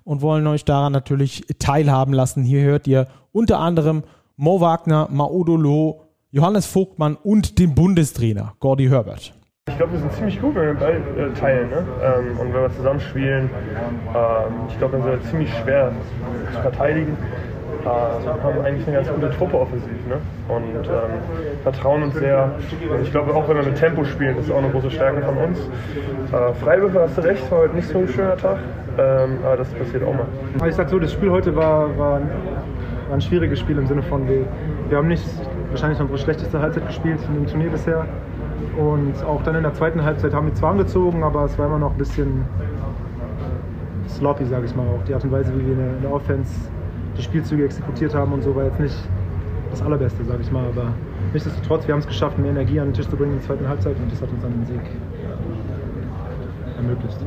[0.10, 2.44] und wollen euch daran natürlich teilhaben lassen.
[2.44, 4.02] Hier hört ihr unter anderem
[4.38, 9.36] Mo Wagner, Maudolo, Johannes Vogtmann und den Bundestrainer Gordy Herbert.
[9.68, 11.86] Ich glaube, wir sind ziemlich gut, wenn wir äh, teilen ne?
[12.02, 13.52] Ähm, und wenn wir zusammen spielen.
[14.16, 15.92] Ähm, ich glaube, dann sind wir ziemlich schwer
[16.56, 17.16] zu verteidigen.
[17.84, 20.18] Äh, haben eigentlich eine ganz gute Truppe offensiv ne?
[20.50, 22.52] und ähm, vertrauen uns sehr.
[23.02, 25.60] Ich glaube, auch wenn wir mit Tempo spielen, ist auch eine große Stärke von uns.
[25.60, 28.58] Äh, Freiwürfe hast du recht, war heute nicht so ein schöner Tag,
[28.98, 30.68] ähm, aber das passiert auch mal.
[30.68, 32.22] Ich sag so, das Spiel heute war, war
[33.10, 34.46] war ein schwieriges Spiel im Sinne von, wir,
[34.88, 35.26] wir haben nicht
[35.72, 38.06] wahrscheinlich unsere schlechteste Halbzeit gespielt in dem Turnier bisher.
[38.78, 41.80] Und auch dann in der zweiten Halbzeit haben wir zwar angezogen, aber es war immer
[41.80, 42.46] noch ein bisschen
[44.08, 44.84] sloppy, sage ich mal.
[44.84, 46.52] Auch die Art und Weise, wie wir in der Offense
[47.20, 48.96] die Spielzüge exekutiert haben und so, war jetzt nicht
[49.72, 50.66] das Allerbeste, sage ich mal.
[50.66, 50.94] Aber
[51.34, 53.68] nichtsdestotrotz, wir haben es geschafft, mehr Energie an den Tisch zu bringen in der zweiten
[53.68, 54.82] Halbzeit und das hat uns dann den Sieg
[56.78, 57.18] ermöglicht.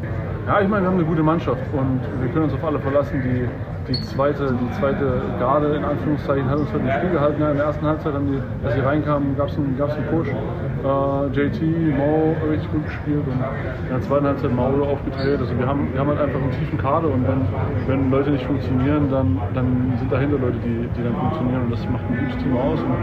[0.46, 3.22] Ja, ich meine, wir haben eine gute Mannschaft und wir können uns auf alle verlassen,
[3.22, 7.40] die die zweite, die zweite Garde in Anführungszeichen hat uns heute ein Spiel gehalten.
[7.40, 10.28] Ja, in der ersten Halbzeit, haben die, als sie reinkamen, gab es einen, einen Push.
[10.28, 11.62] Äh, JT,
[11.96, 15.38] Mo richtig gut gespielt und in der zweiten Halbzeit Mauro aufgedreht.
[15.38, 17.46] Also wir haben, wir haben halt einfach einen tiefen Kader und wenn,
[17.86, 21.88] wenn Leute nicht funktionieren, dann, dann sind dahinter Leute, die, die dann funktionieren und das
[21.88, 22.80] macht ein gutes Team aus.
[22.80, 22.96] Und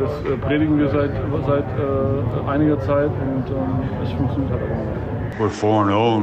[0.00, 1.10] das äh, predigen wir seit,
[1.46, 5.40] seit äh, einiger Zeit und ähm, es funktioniert halt auch.
[5.40, 6.22] We're 4-0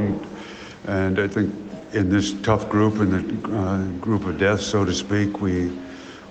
[0.87, 1.51] and I think
[1.93, 5.71] in this tough group, in the uh, group of death, so to speak, we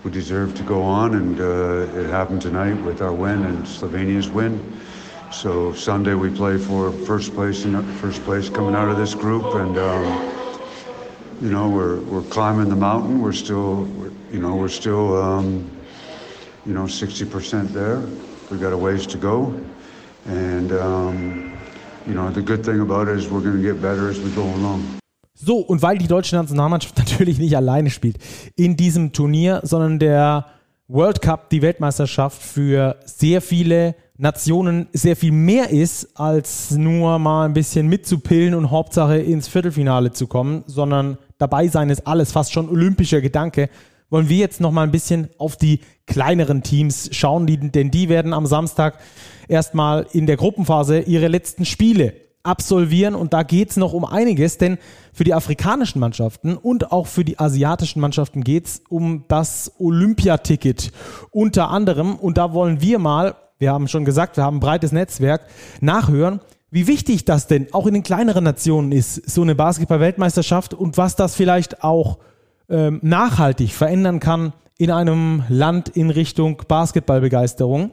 [0.05, 4.29] we deserve to go on, and uh, it happened tonight with our win and Slovenia's
[4.29, 4.81] win.
[5.33, 9.45] So Sunday we play for first place in first place coming out of this group,
[9.57, 10.33] and um,
[11.41, 13.21] you know we're we're climbing the mountain.
[13.21, 15.69] We're still, we're, you know, we're still, um,
[16.65, 18.01] you know, 60% there.
[18.51, 19.61] We got a ways to go,
[20.27, 21.59] and um,
[22.07, 24.31] you know the good thing about it is we're going to get better as we
[24.31, 25.01] go along.
[25.39, 28.19] So, und weil die deutsche Nationalmannschaft natürlich nicht alleine spielt
[28.57, 30.47] in diesem Turnier, sondern der
[30.89, 37.45] World Cup, die Weltmeisterschaft für sehr viele Nationen sehr viel mehr ist, als nur mal
[37.45, 42.53] ein bisschen mitzupillen und Hauptsache ins Viertelfinale zu kommen, sondern dabei sein ist alles, fast
[42.53, 43.69] schon olympischer Gedanke,
[44.09, 48.33] wollen wir jetzt noch mal ein bisschen auf die kleineren Teams schauen, denn die werden
[48.33, 49.01] am Samstag
[49.49, 52.15] erstmal in der Gruppenphase ihre letzten Spiele
[52.47, 53.15] absolvieren.
[53.15, 54.79] Und da geht es noch um einiges, denn
[55.13, 60.93] für die afrikanischen Mannschaften und auch für die asiatischen Mannschaften geht es um das Olympiaticket
[61.31, 62.17] unter anderem.
[62.17, 65.43] Und da wollen wir mal, wir haben schon gesagt, wir haben ein breites Netzwerk,
[65.81, 70.97] nachhören, wie wichtig das denn auch in den kleineren Nationen ist, so eine Basketball-Weltmeisterschaft und
[70.97, 72.19] was das vielleicht auch
[72.69, 77.93] ähm, nachhaltig verändern kann in einem Land in Richtung Basketballbegeisterung.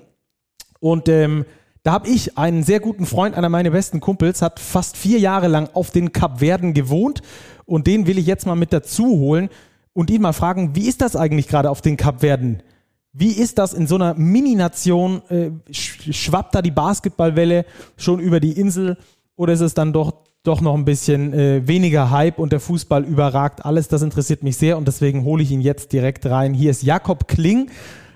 [0.79, 1.45] Und ähm,
[1.83, 5.49] da habe ich einen sehr guten Freund, einer meiner besten Kumpels, hat fast vier Jahre
[5.49, 7.21] lang auf den Kapverden gewohnt
[7.65, 9.49] und den will ich jetzt mal mit dazu holen
[9.91, 12.63] und ihn mal fragen, wie ist das eigentlich gerade auf den Kapverden?
[13.11, 15.21] Wie ist das in so einer Mini-Nation?
[15.29, 17.65] Äh, schwappt da die Basketballwelle
[17.97, 18.97] schon über die Insel
[19.35, 23.03] oder ist es dann doch, doch noch ein bisschen äh, weniger Hype und der Fußball
[23.03, 23.89] überragt alles?
[23.89, 26.53] Das interessiert mich sehr und deswegen hole ich ihn jetzt direkt rein.
[26.53, 27.69] Hier ist Jakob Kling.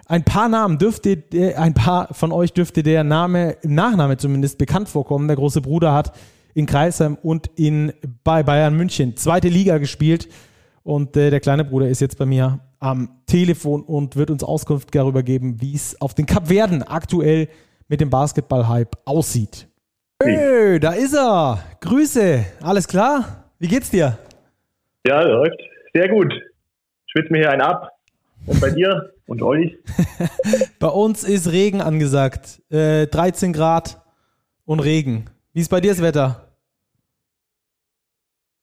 [0.10, 1.22] Ein paar Namen dürfte,
[1.58, 5.28] ein paar von euch dürfte der Name, im Nachname zumindest bekannt vorkommen.
[5.28, 6.18] Der große Bruder hat
[6.54, 7.92] in Kreisheim und in,
[8.24, 10.30] bei Bayern München zweite Liga gespielt
[10.84, 14.96] und äh, der kleine Bruder ist jetzt bei mir am Telefon und wird uns Auskunft
[14.96, 17.50] darüber geben, wie es auf den Kapverden aktuell
[17.90, 19.68] mit dem Basketball-Hype aussieht.
[20.24, 21.64] Hey, da ist er.
[21.82, 22.46] Grüße.
[22.62, 23.44] Alles klar?
[23.60, 24.18] Wie geht's dir?
[25.06, 25.60] Ja, läuft.
[25.94, 26.34] Sehr gut.
[27.08, 27.92] Schwitze mir hier einen ab.
[28.46, 29.78] Und bei dir und euch?
[30.80, 32.62] bei uns ist Regen angesagt.
[32.72, 34.02] Äh, 13 Grad
[34.66, 35.26] und Regen.
[35.54, 36.48] Wie ist bei dir das Wetter?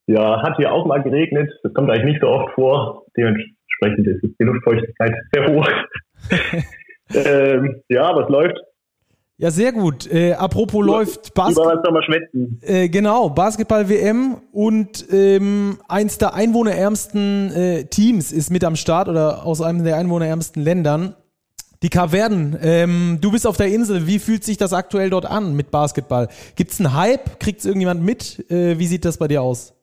[0.06, 1.50] Ja, hat hier auch mal geregnet.
[1.62, 3.06] Das kommt eigentlich nicht so oft vor.
[3.16, 5.68] Dementsprechend ist die Luftfeuchtigkeit sehr hoch.
[7.14, 8.58] ähm, ja, was läuft?
[9.36, 10.10] Ja, sehr gut.
[10.12, 11.78] Äh, apropos über, läuft Basketball.
[11.78, 12.60] Über was schwätzen?
[12.62, 19.44] Äh, genau, Basketball-WM und ähm, eins der einwohnerärmsten äh, Teams ist mit am Start oder
[19.44, 21.16] aus einem der einwohnerärmsten Ländern.
[21.82, 24.06] Die Kapverden, ähm, du bist auf der Insel.
[24.06, 26.28] Wie fühlt sich das aktuell dort an mit Basketball?
[26.54, 27.40] Gibt es einen Hype?
[27.40, 28.50] Kriegt es irgendjemand mit?
[28.50, 29.74] Äh, wie sieht das bei dir aus?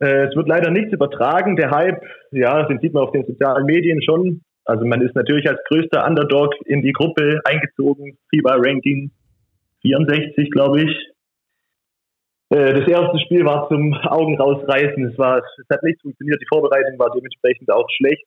[0.00, 1.56] Äh, es wird leider nichts übertragen.
[1.56, 4.42] Der Hype, ja, den sieht man auf den sozialen Medien schon.
[4.66, 8.18] Also man ist natürlich als größter Underdog in die Gruppe eingezogen.
[8.30, 9.10] FIBA-Ranking
[9.82, 10.90] 64, glaube ich.
[12.50, 15.04] Äh, das erste Spiel war zum Augen rausreißen.
[15.06, 16.40] Es, war, es hat nicht funktioniert.
[16.40, 18.26] Die Vorbereitung war dementsprechend auch schlecht.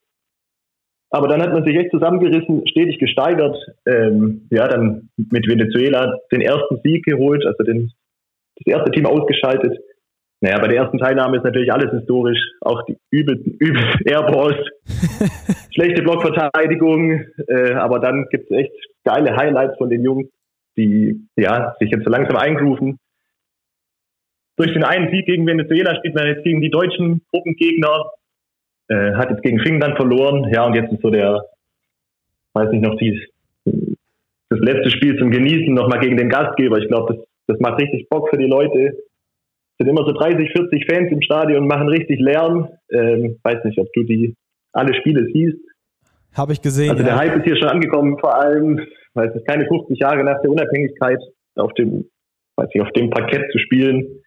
[1.11, 3.57] Aber dann hat man sich echt zusammengerissen, stetig gesteigert.
[3.85, 7.91] Ähm, ja, dann mit Venezuela den ersten Sieg geholt, also den,
[8.57, 9.77] das erste Team ausgeschaltet.
[10.41, 12.39] Naja, bei der ersten Teilnahme ist natürlich alles historisch.
[12.61, 14.57] Auch die übelsten, übelsten Airballs,
[15.73, 17.25] schlechte Blockverteidigung.
[17.47, 18.71] Äh, aber dann gibt es echt
[19.03, 20.29] geile Highlights von den Jungs,
[20.77, 22.99] die ja, sich jetzt so langsam eingrooven.
[24.55, 28.11] Durch den einen Sieg gegen Venezuela spielt man jetzt gegen die deutschen Gruppengegner.
[28.87, 30.49] Äh, hat jetzt gegen Finnland verloren.
[30.53, 31.43] Ja, und jetzt ist so der,
[32.53, 33.27] weiß nicht noch, die,
[33.65, 36.77] das letzte Spiel zum Genießen nochmal gegen den Gastgeber.
[36.77, 38.95] Ich glaube, das, das macht richtig Bock für die Leute
[39.79, 42.67] sind immer so 30, 40 Fans im Stadion und machen richtig Lärm.
[42.91, 44.35] Ähm, weiß nicht, ob du die
[44.73, 45.57] alle Spiele siehst.
[46.35, 46.91] Habe ich gesehen.
[46.91, 48.79] Also der Hype ist hier schon angekommen, vor allem,
[49.13, 51.19] weil es ist keine 50 Jahre nach der Unabhängigkeit
[51.55, 52.05] auf dem,
[52.55, 54.21] weiß nicht, auf dem Parkett zu spielen,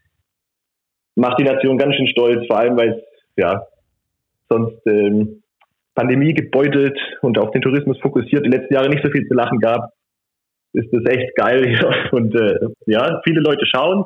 [1.15, 3.03] macht die Nation ganz schön stolz, vor allem weil es
[3.37, 3.63] ja
[4.49, 5.43] sonst ähm,
[5.95, 9.59] Pandemie gebeutelt und auf den Tourismus fokussiert, die letzten Jahre nicht so viel zu lachen
[9.59, 9.91] gab,
[10.73, 12.13] ist das echt geil hier.
[12.13, 14.05] Und äh, ja, viele Leute schauen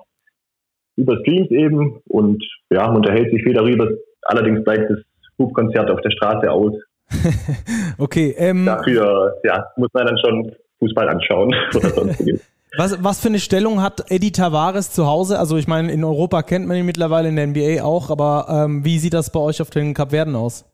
[0.97, 3.89] über Streams eben und ja, man unterhält sich viel darüber.
[4.23, 4.99] Allerdings bleibt das
[5.39, 6.73] Hubkonzert auf der Straße aus.
[7.99, 8.35] okay.
[8.37, 12.41] Ähm, Dafür ja, muss man dann schon Fußball anschauen oder sonstiges.
[12.77, 15.39] Was, was für eine Stellung hat Eddie Tavares zu Hause?
[15.39, 18.85] Also ich meine, in Europa kennt man ihn mittlerweile, in der NBA auch, aber ähm,
[18.85, 20.67] wie sieht das bei euch auf den Kapverden aus?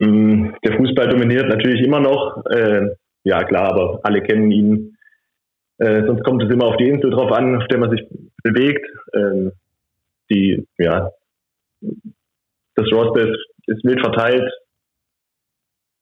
[0.00, 2.44] Mm, der Fußball dominiert natürlich immer noch.
[2.50, 2.88] Äh,
[3.22, 4.95] ja klar, aber alle kennen ihn.
[5.78, 8.02] Äh, sonst kommt es immer auf die Insel drauf an, auf der man sich
[8.42, 8.86] bewegt.
[9.14, 9.52] Ähm,
[10.30, 11.10] die, ja,
[12.74, 14.50] das Roster ist, wild verteilt.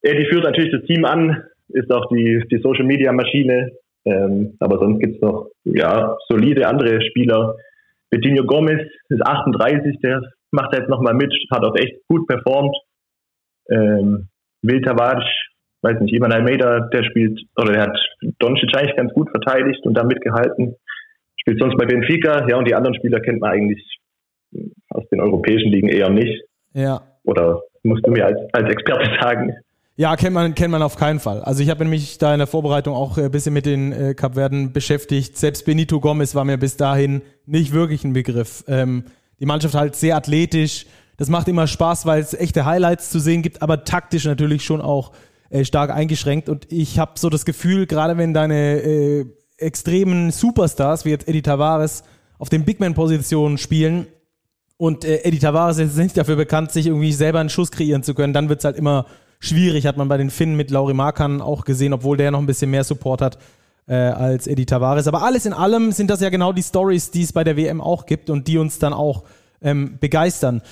[0.02, 3.72] Eddie führt natürlich das Team an, ist auch die, die Social Media Maschine.
[4.04, 7.56] Ähm, aber sonst gibt's noch ja, solide andere Spieler.
[8.10, 12.76] Betinho Gomez ist 38, der macht jetzt nochmal mit, hat auch echt gut performt.
[13.70, 14.28] Ähm,
[14.62, 15.24] Will Tavares
[15.84, 17.98] weiß nicht, Ivan Almeida, der spielt, oder der hat
[18.38, 20.74] Doncic eigentlich ganz gut verteidigt und da mitgehalten.
[21.36, 24.00] Spielt sonst bei Benfica, ja, und die anderen Spieler kennt man eigentlich
[24.88, 26.42] aus den europäischen Ligen eher nicht.
[26.72, 27.02] Ja.
[27.24, 29.54] Oder musst du mir als, als Experte sagen?
[29.96, 31.40] Ja, kennt man, kennt man auf keinen Fall.
[31.42, 34.72] Also ich habe mich da in der Vorbereitung auch ein bisschen mit den äh, Kapverden
[34.72, 35.36] beschäftigt.
[35.36, 38.64] Selbst Benito Gomez war mir bis dahin nicht wirklich ein Begriff.
[38.66, 39.04] Ähm,
[39.38, 40.86] die Mannschaft halt sehr athletisch.
[41.16, 44.80] Das macht immer Spaß, weil es echte Highlights zu sehen gibt, aber taktisch natürlich schon
[44.80, 45.12] auch
[45.54, 46.48] äh, stark eingeschränkt.
[46.48, 51.42] Und ich habe so das Gefühl, gerade wenn deine äh, extremen Superstars wie jetzt Eddie
[51.42, 52.02] Tavares
[52.38, 54.08] auf den Bigman-Positionen spielen
[54.78, 58.14] und äh, Eddie Tavares ist nicht dafür bekannt, sich irgendwie selber einen Schuss kreieren zu
[58.14, 59.06] können, dann wird es halt immer
[59.38, 62.46] schwierig, hat man bei den Finnen mit Lauri Markan auch gesehen, obwohl der noch ein
[62.46, 63.38] bisschen mehr Support hat
[63.86, 65.06] äh, als Eddie Tavares.
[65.06, 67.80] Aber alles in allem sind das ja genau die Stories, die es bei der WM
[67.80, 69.22] auch gibt und die uns dann auch
[69.62, 70.62] ähm, begeistern.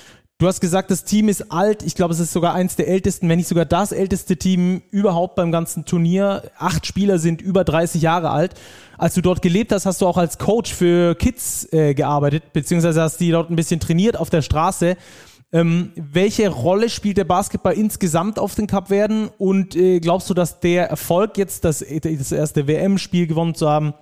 [0.43, 1.85] Du hast gesagt, das Team ist alt.
[1.85, 5.37] Ich glaube, es ist sogar eins der ältesten, wenn nicht sogar das älteste Team überhaupt
[5.37, 6.51] beim ganzen Turnier.
[6.59, 8.55] Acht Spieler sind über 30 Jahre alt.
[8.99, 13.03] Als du dort gelebt hast, hast du auch als Coach für Kids äh, gearbeitet, beziehungsweise
[13.03, 14.97] hast die dort ein bisschen trainiert auf der Straße.
[15.53, 20.59] Ähm, welche Rolle spielt der Basketball insgesamt auf den Kapverden und äh, glaubst du, dass
[20.59, 23.95] der Erfolg jetzt, das, das erste WM-Spiel gewonnen zu haben,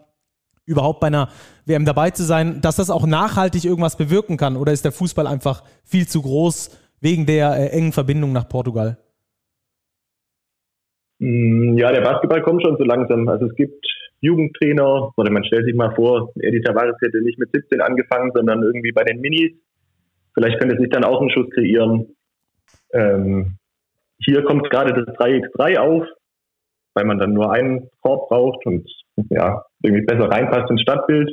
[0.71, 1.29] überhaupt bei einer
[1.67, 4.57] WM dabei zu sein, dass das auch nachhaltig irgendwas bewirken kann?
[4.57, 8.99] Oder ist der Fußball einfach viel zu groß wegen der äh, engen Verbindung nach Portugal?
[11.19, 13.29] Mm, ja, der Basketball kommt schon so langsam.
[13.29, 13.85] Also es gibt
[14.21, 18.63] Jugendtrainer, oder man stellt sich mal vor, Eddie Tavares hätte nicht mit 17 angefangen, sondern
[18.63, 19.53] irgendwie bei den Minis.
[20.35, 22.15] Vielleicht könnte sich dann auch ein Schuss kreieren.
[22.93, 23.57] Ähm,
[24.23, 26.05] hier kommt gerade das 3x3 auf,
[26.95, 28.89] weil man dann nur einen Korb braucht und
[29.31, 31.31] ja, irgendwie besser reinpasst ins Stadtbild.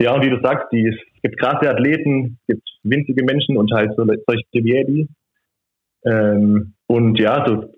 [0.00, 3.72] Ja, und wie du sagst, die, es gibt krasse Athleten, es gibt winzige Menschen und
[3.72, 5.08] halt so, solche Eddie.
[6.04, 7.72] Ähm, und ja, so,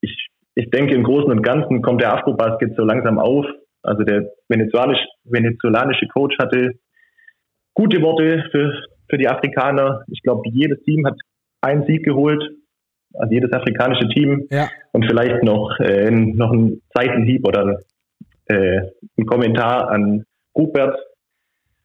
[0.00, 3.44] ich ich denke, im Großen und Ganzen kommt der Afro-Basket so langsam auf.
[3.82, 6.72] Also der venezolanisch, venezolanische Coach hatte
[7.74, 10.02] gute Worte für, für die Afrikaner.
[10.08, 11.16] Ich glaube, jedes Team hat
[11.60, 12.42] einen Sieg geholt,
[13.18, 14.46] also jedes afrikanische Team.
[14.50, 14.68] Ja.
[14.92, 17.80] Und vielleicht noch, äh, noch ein Seitenhieb oder
[18.46, 18.80] äh,
[19.18, 20.24] ein Kommentar an
[20.56, 20.96] Rupert,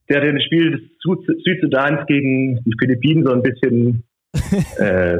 [0.09, 0.81] der hat das Spiel des
[1.43, 4.03] Südsudans gegen die Philippinen so ein bisschen,
[4.77, 5.17] äh,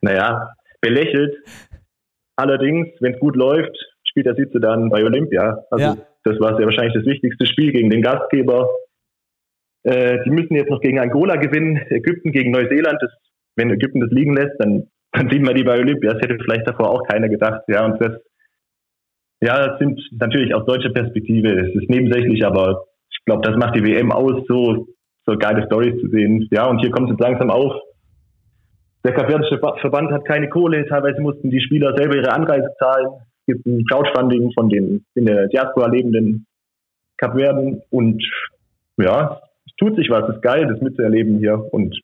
[0.00, 0.50] naja,
[0.80, 1.34] belächelt.
[2.36, 5.64] Allerdings, wenn es gut läuft, spielt der Südsudan bei Olympia.
[5.70, 5.96] Also ja.
[6.24, 8.68] das war sehr wahrscheinlich das wichtigste Spiel gegen den Gastgeber.
[9.84, 12.98] Äh, die müssen jetzt noch gegen Angola gewinnen, Ägypten gegen Neuseeland.
[13.00, 13.10] Das,
[13.56, 16.12] wenn Ägypten das liegen lässt, dann, dann sieht man die bei Olympia.
[16.12, 17.62] Das hätte vielleicht davor auch keiner gedacht.
[17.68, 18.12] Ja, und das,
[19.40, 23.76] ja, das sind natürlich aus deutscher Perspektive, es ist nebensächlich, aber ich glaube, das macht
[23.76, 24.86] die WM aus, so,
[25.26, 26.46] so geile Stories zu sehen.
[26.50, 27.72] Ja, und hier kommt es jetzt langsam auf
[29.04, 33.08] der kapverdische Verband hat keine Kohle, teilweise mussten die Spieler selber ihre Anreise zahlen.
[33.40, 36.46] Es gibt ein Crowdfunding von den in der Diaspora lebenden
[37.18, 38.24] Kapverden und
[38.96, 41.62] ja, es tut sich was, es ist geil, das mitzuerleben hier.
[41.70, 42.00] Und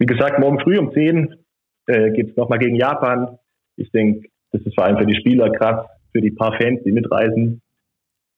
[0.00, 1.36] wie gesagt, morgen früh um 10
[1.88, 3.38] äh, geht es nochmal gegen Japan.
[3.76, 6.92] Ich denke, das ist vor allem für die Spieler krass, für die paar Fans, die
[6.92, 7.62] mitreisen.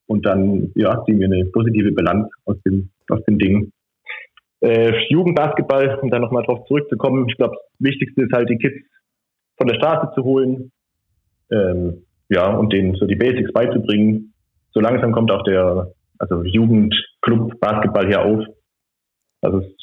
[0.07, 3.73] Und dann ja, ziehen wir eine positive Bilanz aus dem, aus dem Ding.
[4.61, 8.77] Äh, Jugendbasketball, um da nochmal drauf zurückzukommen, ich glaube, das Wichtigste ist halt, die Kids
[9.57, 10.73] von der Straße zu holen,
[11.51, 14.33] ähm, ja, und denen so die Basics beizubringen.
[14.73, 18.45] So langsam kommt auch der, also Jugendclub Basketball hier auf.
[19.43, 19.80] Also es,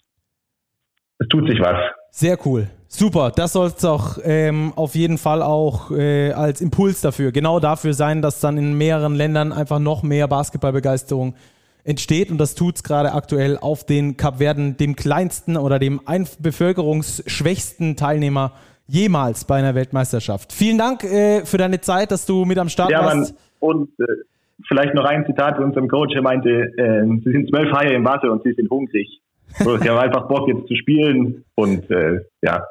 [1.20, 1.78] es tut sich was.
[2.12, 2.68] Sehr cool.
[2.90, 7.60] Super, das soll es doch ähm, auf jeden Fall auch äh, als Impuls dafür, genau
[7.60, 11.36] dafür sein, dass dann in mehreren Ländern einfach noch mehr Basketballbegeisterung
[11.84, 16.00] entsteht und das tut es gerade aktuell auf den Kapverden, dem kleinsten oder dem
[16.40, 18.54] bevölkerungsschwächsten Teilnehmer
[18.88, 20.54] jemals bei einer Weltmeisterschaft.
[20.54, 23.36] Vielen Dank äh, für deine Zeit, dass du mit am Start ja, warst.
[23.60, 24.06] Und äh,
[24.68, 28.06] vielleicht noch ein Zitat von unserem Coach, er meinte, äh, sie sind zwölf Haie im
[28.06, 29.22] Wasser und sie sind hungrig.
[29.60, 32.66] So, sie haben einfach Bock jetzt zu spielen und äh, ja,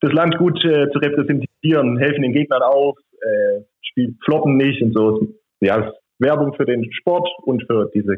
[0.00, 4.92] das Land gut äh, zu repräsentieren, helfen den Gegnern auf, äh, spielen, floppen nicht und
[4.92, 5.26] so.
[5.60, 8.16] Ja, Werbung für den Sport und für diese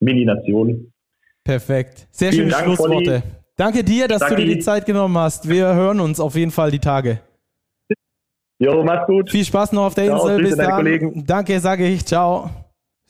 [0.00, 0.92] Mini-Nation.
[1.44, 2.06] Perfekt.
[2.10, 3.20] Sehr Vielen schöne Dank, Schlussworte.
[3.20, 3.22] Polly.
[3.56, 4.36] Danke dir, dass Danke.
[4.36, 5.48] du dir die Zeit genommen hast.
[5.48, 7.20] Wir hören uns auf jeden Fall die Tage.
[8.58, 9.30] Jo, mach's gut.
[9.30, 10.42] Viel Spaß noch auf der Ciao, Insel.
[10.42, 11.24] Bis dann.
[11.26, 12.04] Danke, sage ich.
[12.04, 12.50] Ciao.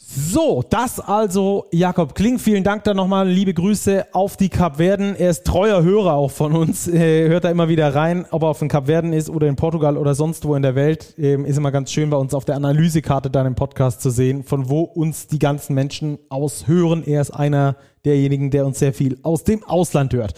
[0.03, 2.39] So, das also Jakob Kling.
[2.39, 3.29] Vielen Dank dann nochmal.
[3.29, 5.15] Liebe Grüße auf die Kapverden.
[5.15, 6.89] Er ist treuer Hörer auch von uns.
[6.89, 9.99] Äh, hört da immer wieder rein, ob er auf den Kapverden ist oder in Portugal
[9.99, 11.15] oder sonst wo in der Welt.
[11.19, 14.43] Ähm, ist immer ganz schön bei uns auf der Analysekarte dann im Podcast zu sehen,
[14.43, 17.05] von wo uns die ganzen Menschen aus hören.
[17.05, 20.33] Er ist einer derjenigen, der uns sehr viel aus dem Ausland hört.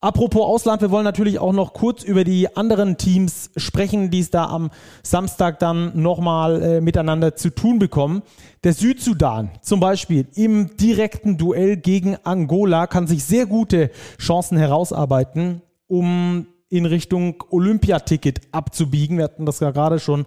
[0.00, 4.30] Apropos Ausland, wir wollen natürlich auch noch kurz über die anderen Teams sprechen, die es
[4.30, 4.70] da am
[5.02, 8.22] Samstag dann nochmal äh, miteinander zu tun bekommen.
[8.62, 15.62] Der Südsudan zum Beispiel im direkten Duell gegen Angola kann sich sehr gute Chancen herausarbeiten,
[15.88, 19.16] um in Richtung Olympiaticket abzubiegen.
[19.16, 20.26] Wir hatten das ja gerade schon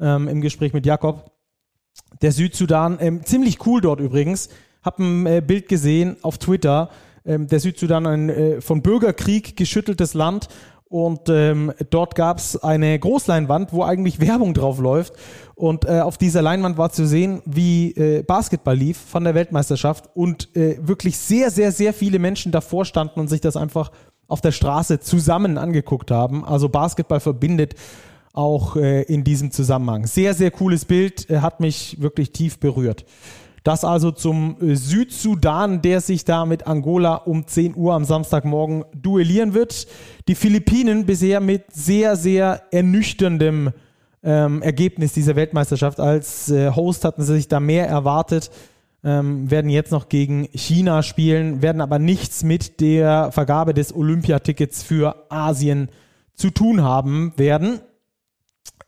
[0.00, 1.32] ähm, im Gespräch mit Jakob.
[2.22, 4.48] Der Südsudan, ähm, ziemlich cool dort übrigens.
[4.82, 6.88] Hab ein äh, Bild gesehen auf Twitter
[7.24, 10.48] ähm, der Südsudan ein äh, von Bürgerkrieg geschütteltes Land
[10.92, 15.14] und ähm, dort gab es eine Großleinwand, wo eigentlich Werbung drauf läuft.
[15.54, 20.10] Und äh, auf dieser Leinwand war zu sehen, wie äh, Basketball lief von der Weltmeisterschaft
[20.12, 23.90] und äh, wirklich sehr, sehr, sehr viele Menschen davor standen und sich das einfach
[24.28, 26.44] auf der Straße zusammen angeguckt haben.
[26.44, 27.74] Also Basketball verbindet
[28.34, 30.06] auch äh, in diesem Zusammenhang.
[30.06, 33.06] Sehr, sehr cooles Bild, äh, hat mich wirklich tief berührt.
[33.62, 38.84] Das also zum äh, Südsudan, der sich da mit Angola um 10 Uhr am Samstagmorgen
[38.94, 39.86] duellieren wird.
[40.28, 43.70] Die Philippinen bisher mit sehr, sehr ernüchterndem
[44.24, 46.00] ähm, Ergebnis dieser Weltmeisterschaft.
[46.00, 48.50] Als äh, Host hatten sie sich da mehr erwartet.
[49.04, 54.82] ähm, werden jetzt noch gegen China spielen, werden aber nichts mit der Vergabe des Olympiatickets
[54.84, 55.88] für Asien
[56.34, 57.80] zu tun haben werden.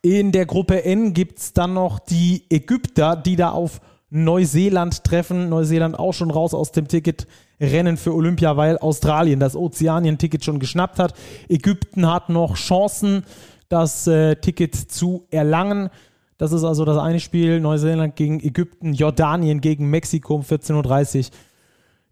[0.02, 3.80] In der Gruppe N gibt es dann noch die Ägypter, die da auf
[4.10, 5.48] Neuseeland treffen.
[5.48, 10.98] Neuseeland auch schon raus aus dem Ticketrennen für Olympia, weil Australien das Ozeanien-Ticket schon geschnappt
[10.98, 11.14] hat.
[11.48, 13.24] Ägypten hat noch Chancen,
[13.68, 15.90] das äh, Ticket zu erlangen.
[16.38, 17.60] Das ist also das eine Spiel.
[17.60, 21.24] Neuseeland gegen Ägypten, Jordanien gegen Mexiko um 14.30 Uhr.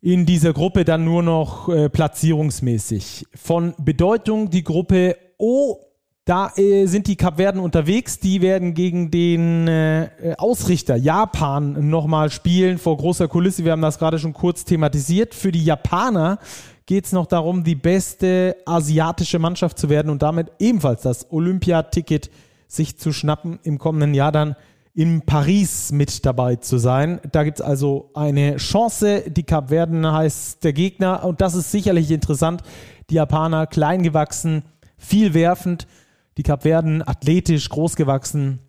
[0.00, 3.26] In dieser Gruppe dann nur noch äh, platzierungsmäßig.
[3.34, 5.91] Von Bedeutung die Gruppe O
[6.24, 8.20] da äh, sind die Kapverden unterwegs.
[8.20, 13.64] Die werden gegen den äh, Ausrichter Japan nochmal spielen vor großer Kulisse.
[13.64, 15.34] Wir haben das gerade schon kurz thematisiert.
[15.34, 16.38] Für die Japaner
[16.86, 22.30] geht es noch darum, die beste asiatische Mannschaft zu werden und damit ebenfalls das Olympiaticket
[22.68, 24.54] sich zu schnappen, im kommenden Jahr dann
[24.94, 27.20] in Paris mit dabei zu sein.
[27.32, 29.24] Da gibt es also eine Chance.
[29.28, 32.62] Die Kapverden heißt der Gegner und das ist sicherlich interessant.
[33.10, 34.62] Die Japaner klein gewachsen,
[34.96, 35.88] viel werfend
[36.36, 38.60] die Kapverden athletisch groß gewachsen,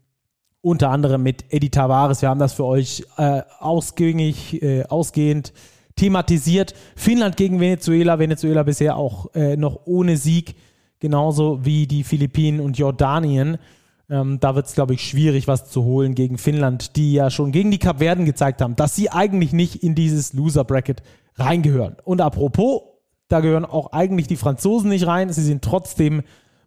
[0.62, 2.22] unter anderem mit Eddie Tavares.
[2.22, 5.54] Wir haben das für euch äh, ausgängig, äh, ausgehend
[5.96, 6.74] thematisiert.
[6.96, 8.18] Finnland gegen Venezuela.
[8.20, 10.56] Venezuela bisher auch äh, noch ohne Sieg,
[11.00, 13.58] genauso wie die Philippinen und Jordanien.
[14.10, 17.52] Ähm, da wird es, glaube ich, schwierig, was zu holen gegen Finnland, die ja schon
[17.52, 21.02] gegen die Kapverden gezeigt haben, dass sie eigentlich nicht in dieses Loser-Bracket
[21.36, 21.98] reingehören.
[22.04, 22.82] Und apropos,
[23.28, 25.32] da gehören auch eigentlich die Franzosen nicht rein.
[25.32, 26.24] Sie sind trotzdem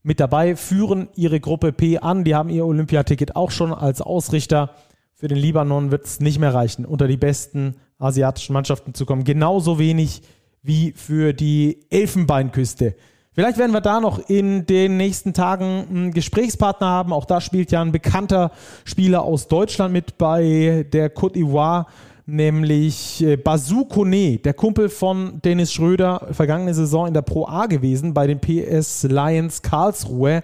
[0.06, 2.22] mit dabei, führen ihre Gruppe P an.
[2.22, 4.70] Die haben ihr Olympiaticket auch schon als Ausrichter.
[5.14, 9.24] Für den Libanon wird es nicht mehr reichen, unter die besten asiatischen Mannschaften zu kommen.
[9.24, 10.22] Genauso wenig
[10.62, 12.94] wie für die Elfenbeinküste.
[13.32, 17.12] Vielleicht werden wir da noch in den nächsten Tagen einen Gesprächspartner haben.
[17.12, 18.52] Auch da spielt ja ein bekannter
[18.84, 21.86] Spieler aus Deutschland mit bei der Côte d'Ivoire
[22.26, 27.66] nämlich äh, Bazou Kone, der Kumpel von Dennis Schröder, vergangene Saison in der Pro A
[27.66, 30.42] gewesen bei den PS Lions Karlsruhe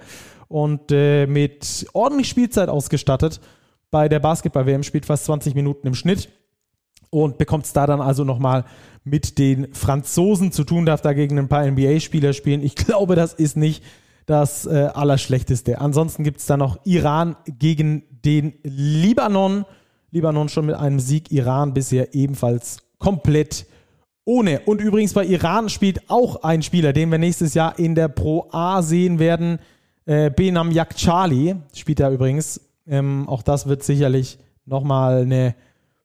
[0.49, 3.41] und äh, mit ordentlich Spielzeit ausgestattet
[3.91, 6.29] bei der Basketball-WM, spielt fast 20 Minuten im Schnitt
[7.11, 8.65] und bekommt es da dann also nochmal
[9.05, 12.63] mit den Franzosen zu tun, darf da gegen ein paar NBA-Spieler spielen.
[12.63, 13.83] Ich glaube, das ist nicht
[14.27, 15.81] das äh, Allerschlechteste.
[15.81, 19.65] Ansonsten gibt es da noch Iran gegen den Libanon.
[20.13, 23.67] Libanon schon mit einem Sieg, Iran bisher ebenfalls komplett
[24.25, 24.61] ohne.
[24.61, 28.49] Und übrigens bei Iran spielt auch ein Spieler, den wir nächstes Jahr in der Pro
[28.53, 29.59] A sehen werden.
[30.05, 32.61] Äh, Benam Yakchali spielt da übrigens.
[32.87, 35.55] Ähm, auch das wird sicherlich nochmal eine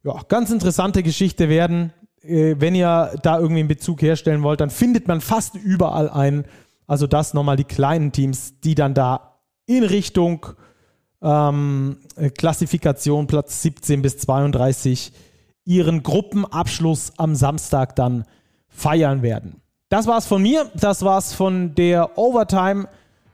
[0.03, 1.93] ja, ganz interessante Geschichte werden.
[2.21, 6.45] Äh, wenn ihr da irgendwie einen Bezug herstellen wollt, dann findet man fast überall einen.
[6.87, 10.45] Also das nochmal die kleinen Teams, die dann da in Richtung
[11.21, 11.97] ähm,
[12.37, 15.11] Klassifikation Platz 17 bis 32
[15.65, 18.25] ihren Gruppenabschluss am Samstag dann
[18.69, 19.61] feiern werden.
[19.89, 22.87] Das war's von mir, das war's von der Overtime,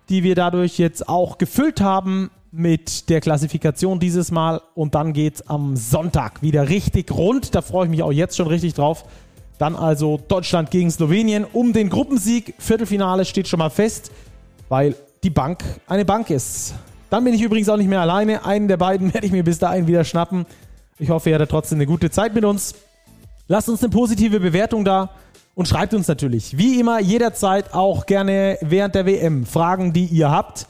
[0.09, 5.41] die wir dadurch jetzt auch gefüllt haben mit der Klassifikation dieses Mal und dann geht's
[5.47, 7.55] am Sonntag wieder richtig rund.
[7.55, 9.05] Da freue ich mich auch jetzt schon richtig drauf.
[9.57, 12.53] Dann also Deutschland gegen Slowenien um den Gruppensieg.
[12.59, 14.11] Viertelfinale steht schon mal fest,
[14.69, 16.75] weil die Bank eine Bank ist.
[17.13, 18.43] Dann bin ich übrigens auch nicht mehr alleine.
[18.43, 20.47] Einen der beiden werde ich mir bis dahin wieder schnappen.
[20.97, 22.73] Ich hoffe, ihr hattet trotzdem eine gute Zeit mit uns.
[23.47, 25.11] Lasst uns eine positive Bewertung da
[25.53, 30.31] und schreibt uns natürlich, wie immer, jederzeit auch gerne während der WM Fragen, die ihr
[30.31, 30.65] habt.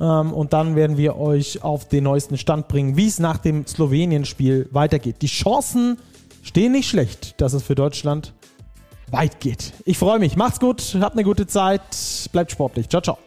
[0.00, 3.64] Ähm, und dann werden wir euch auf den neuesten Stand bringen, wie es nach dem
[3.64, 5.22] Slowenien-Spiel weitergeht.
[5.22, 5.98] Die Chancen
[6.42, 8.32] stehen nicht schlecht, dass es für Deutschland
[9.12, 9.72] weit geht.
[9.84, 10.34] Ich freue mich.
[10.34, 12.88] Macht's gut, habt eine gute Zeit, bleibt sportlich.
[12.88, 13.18] Ciao, ciao.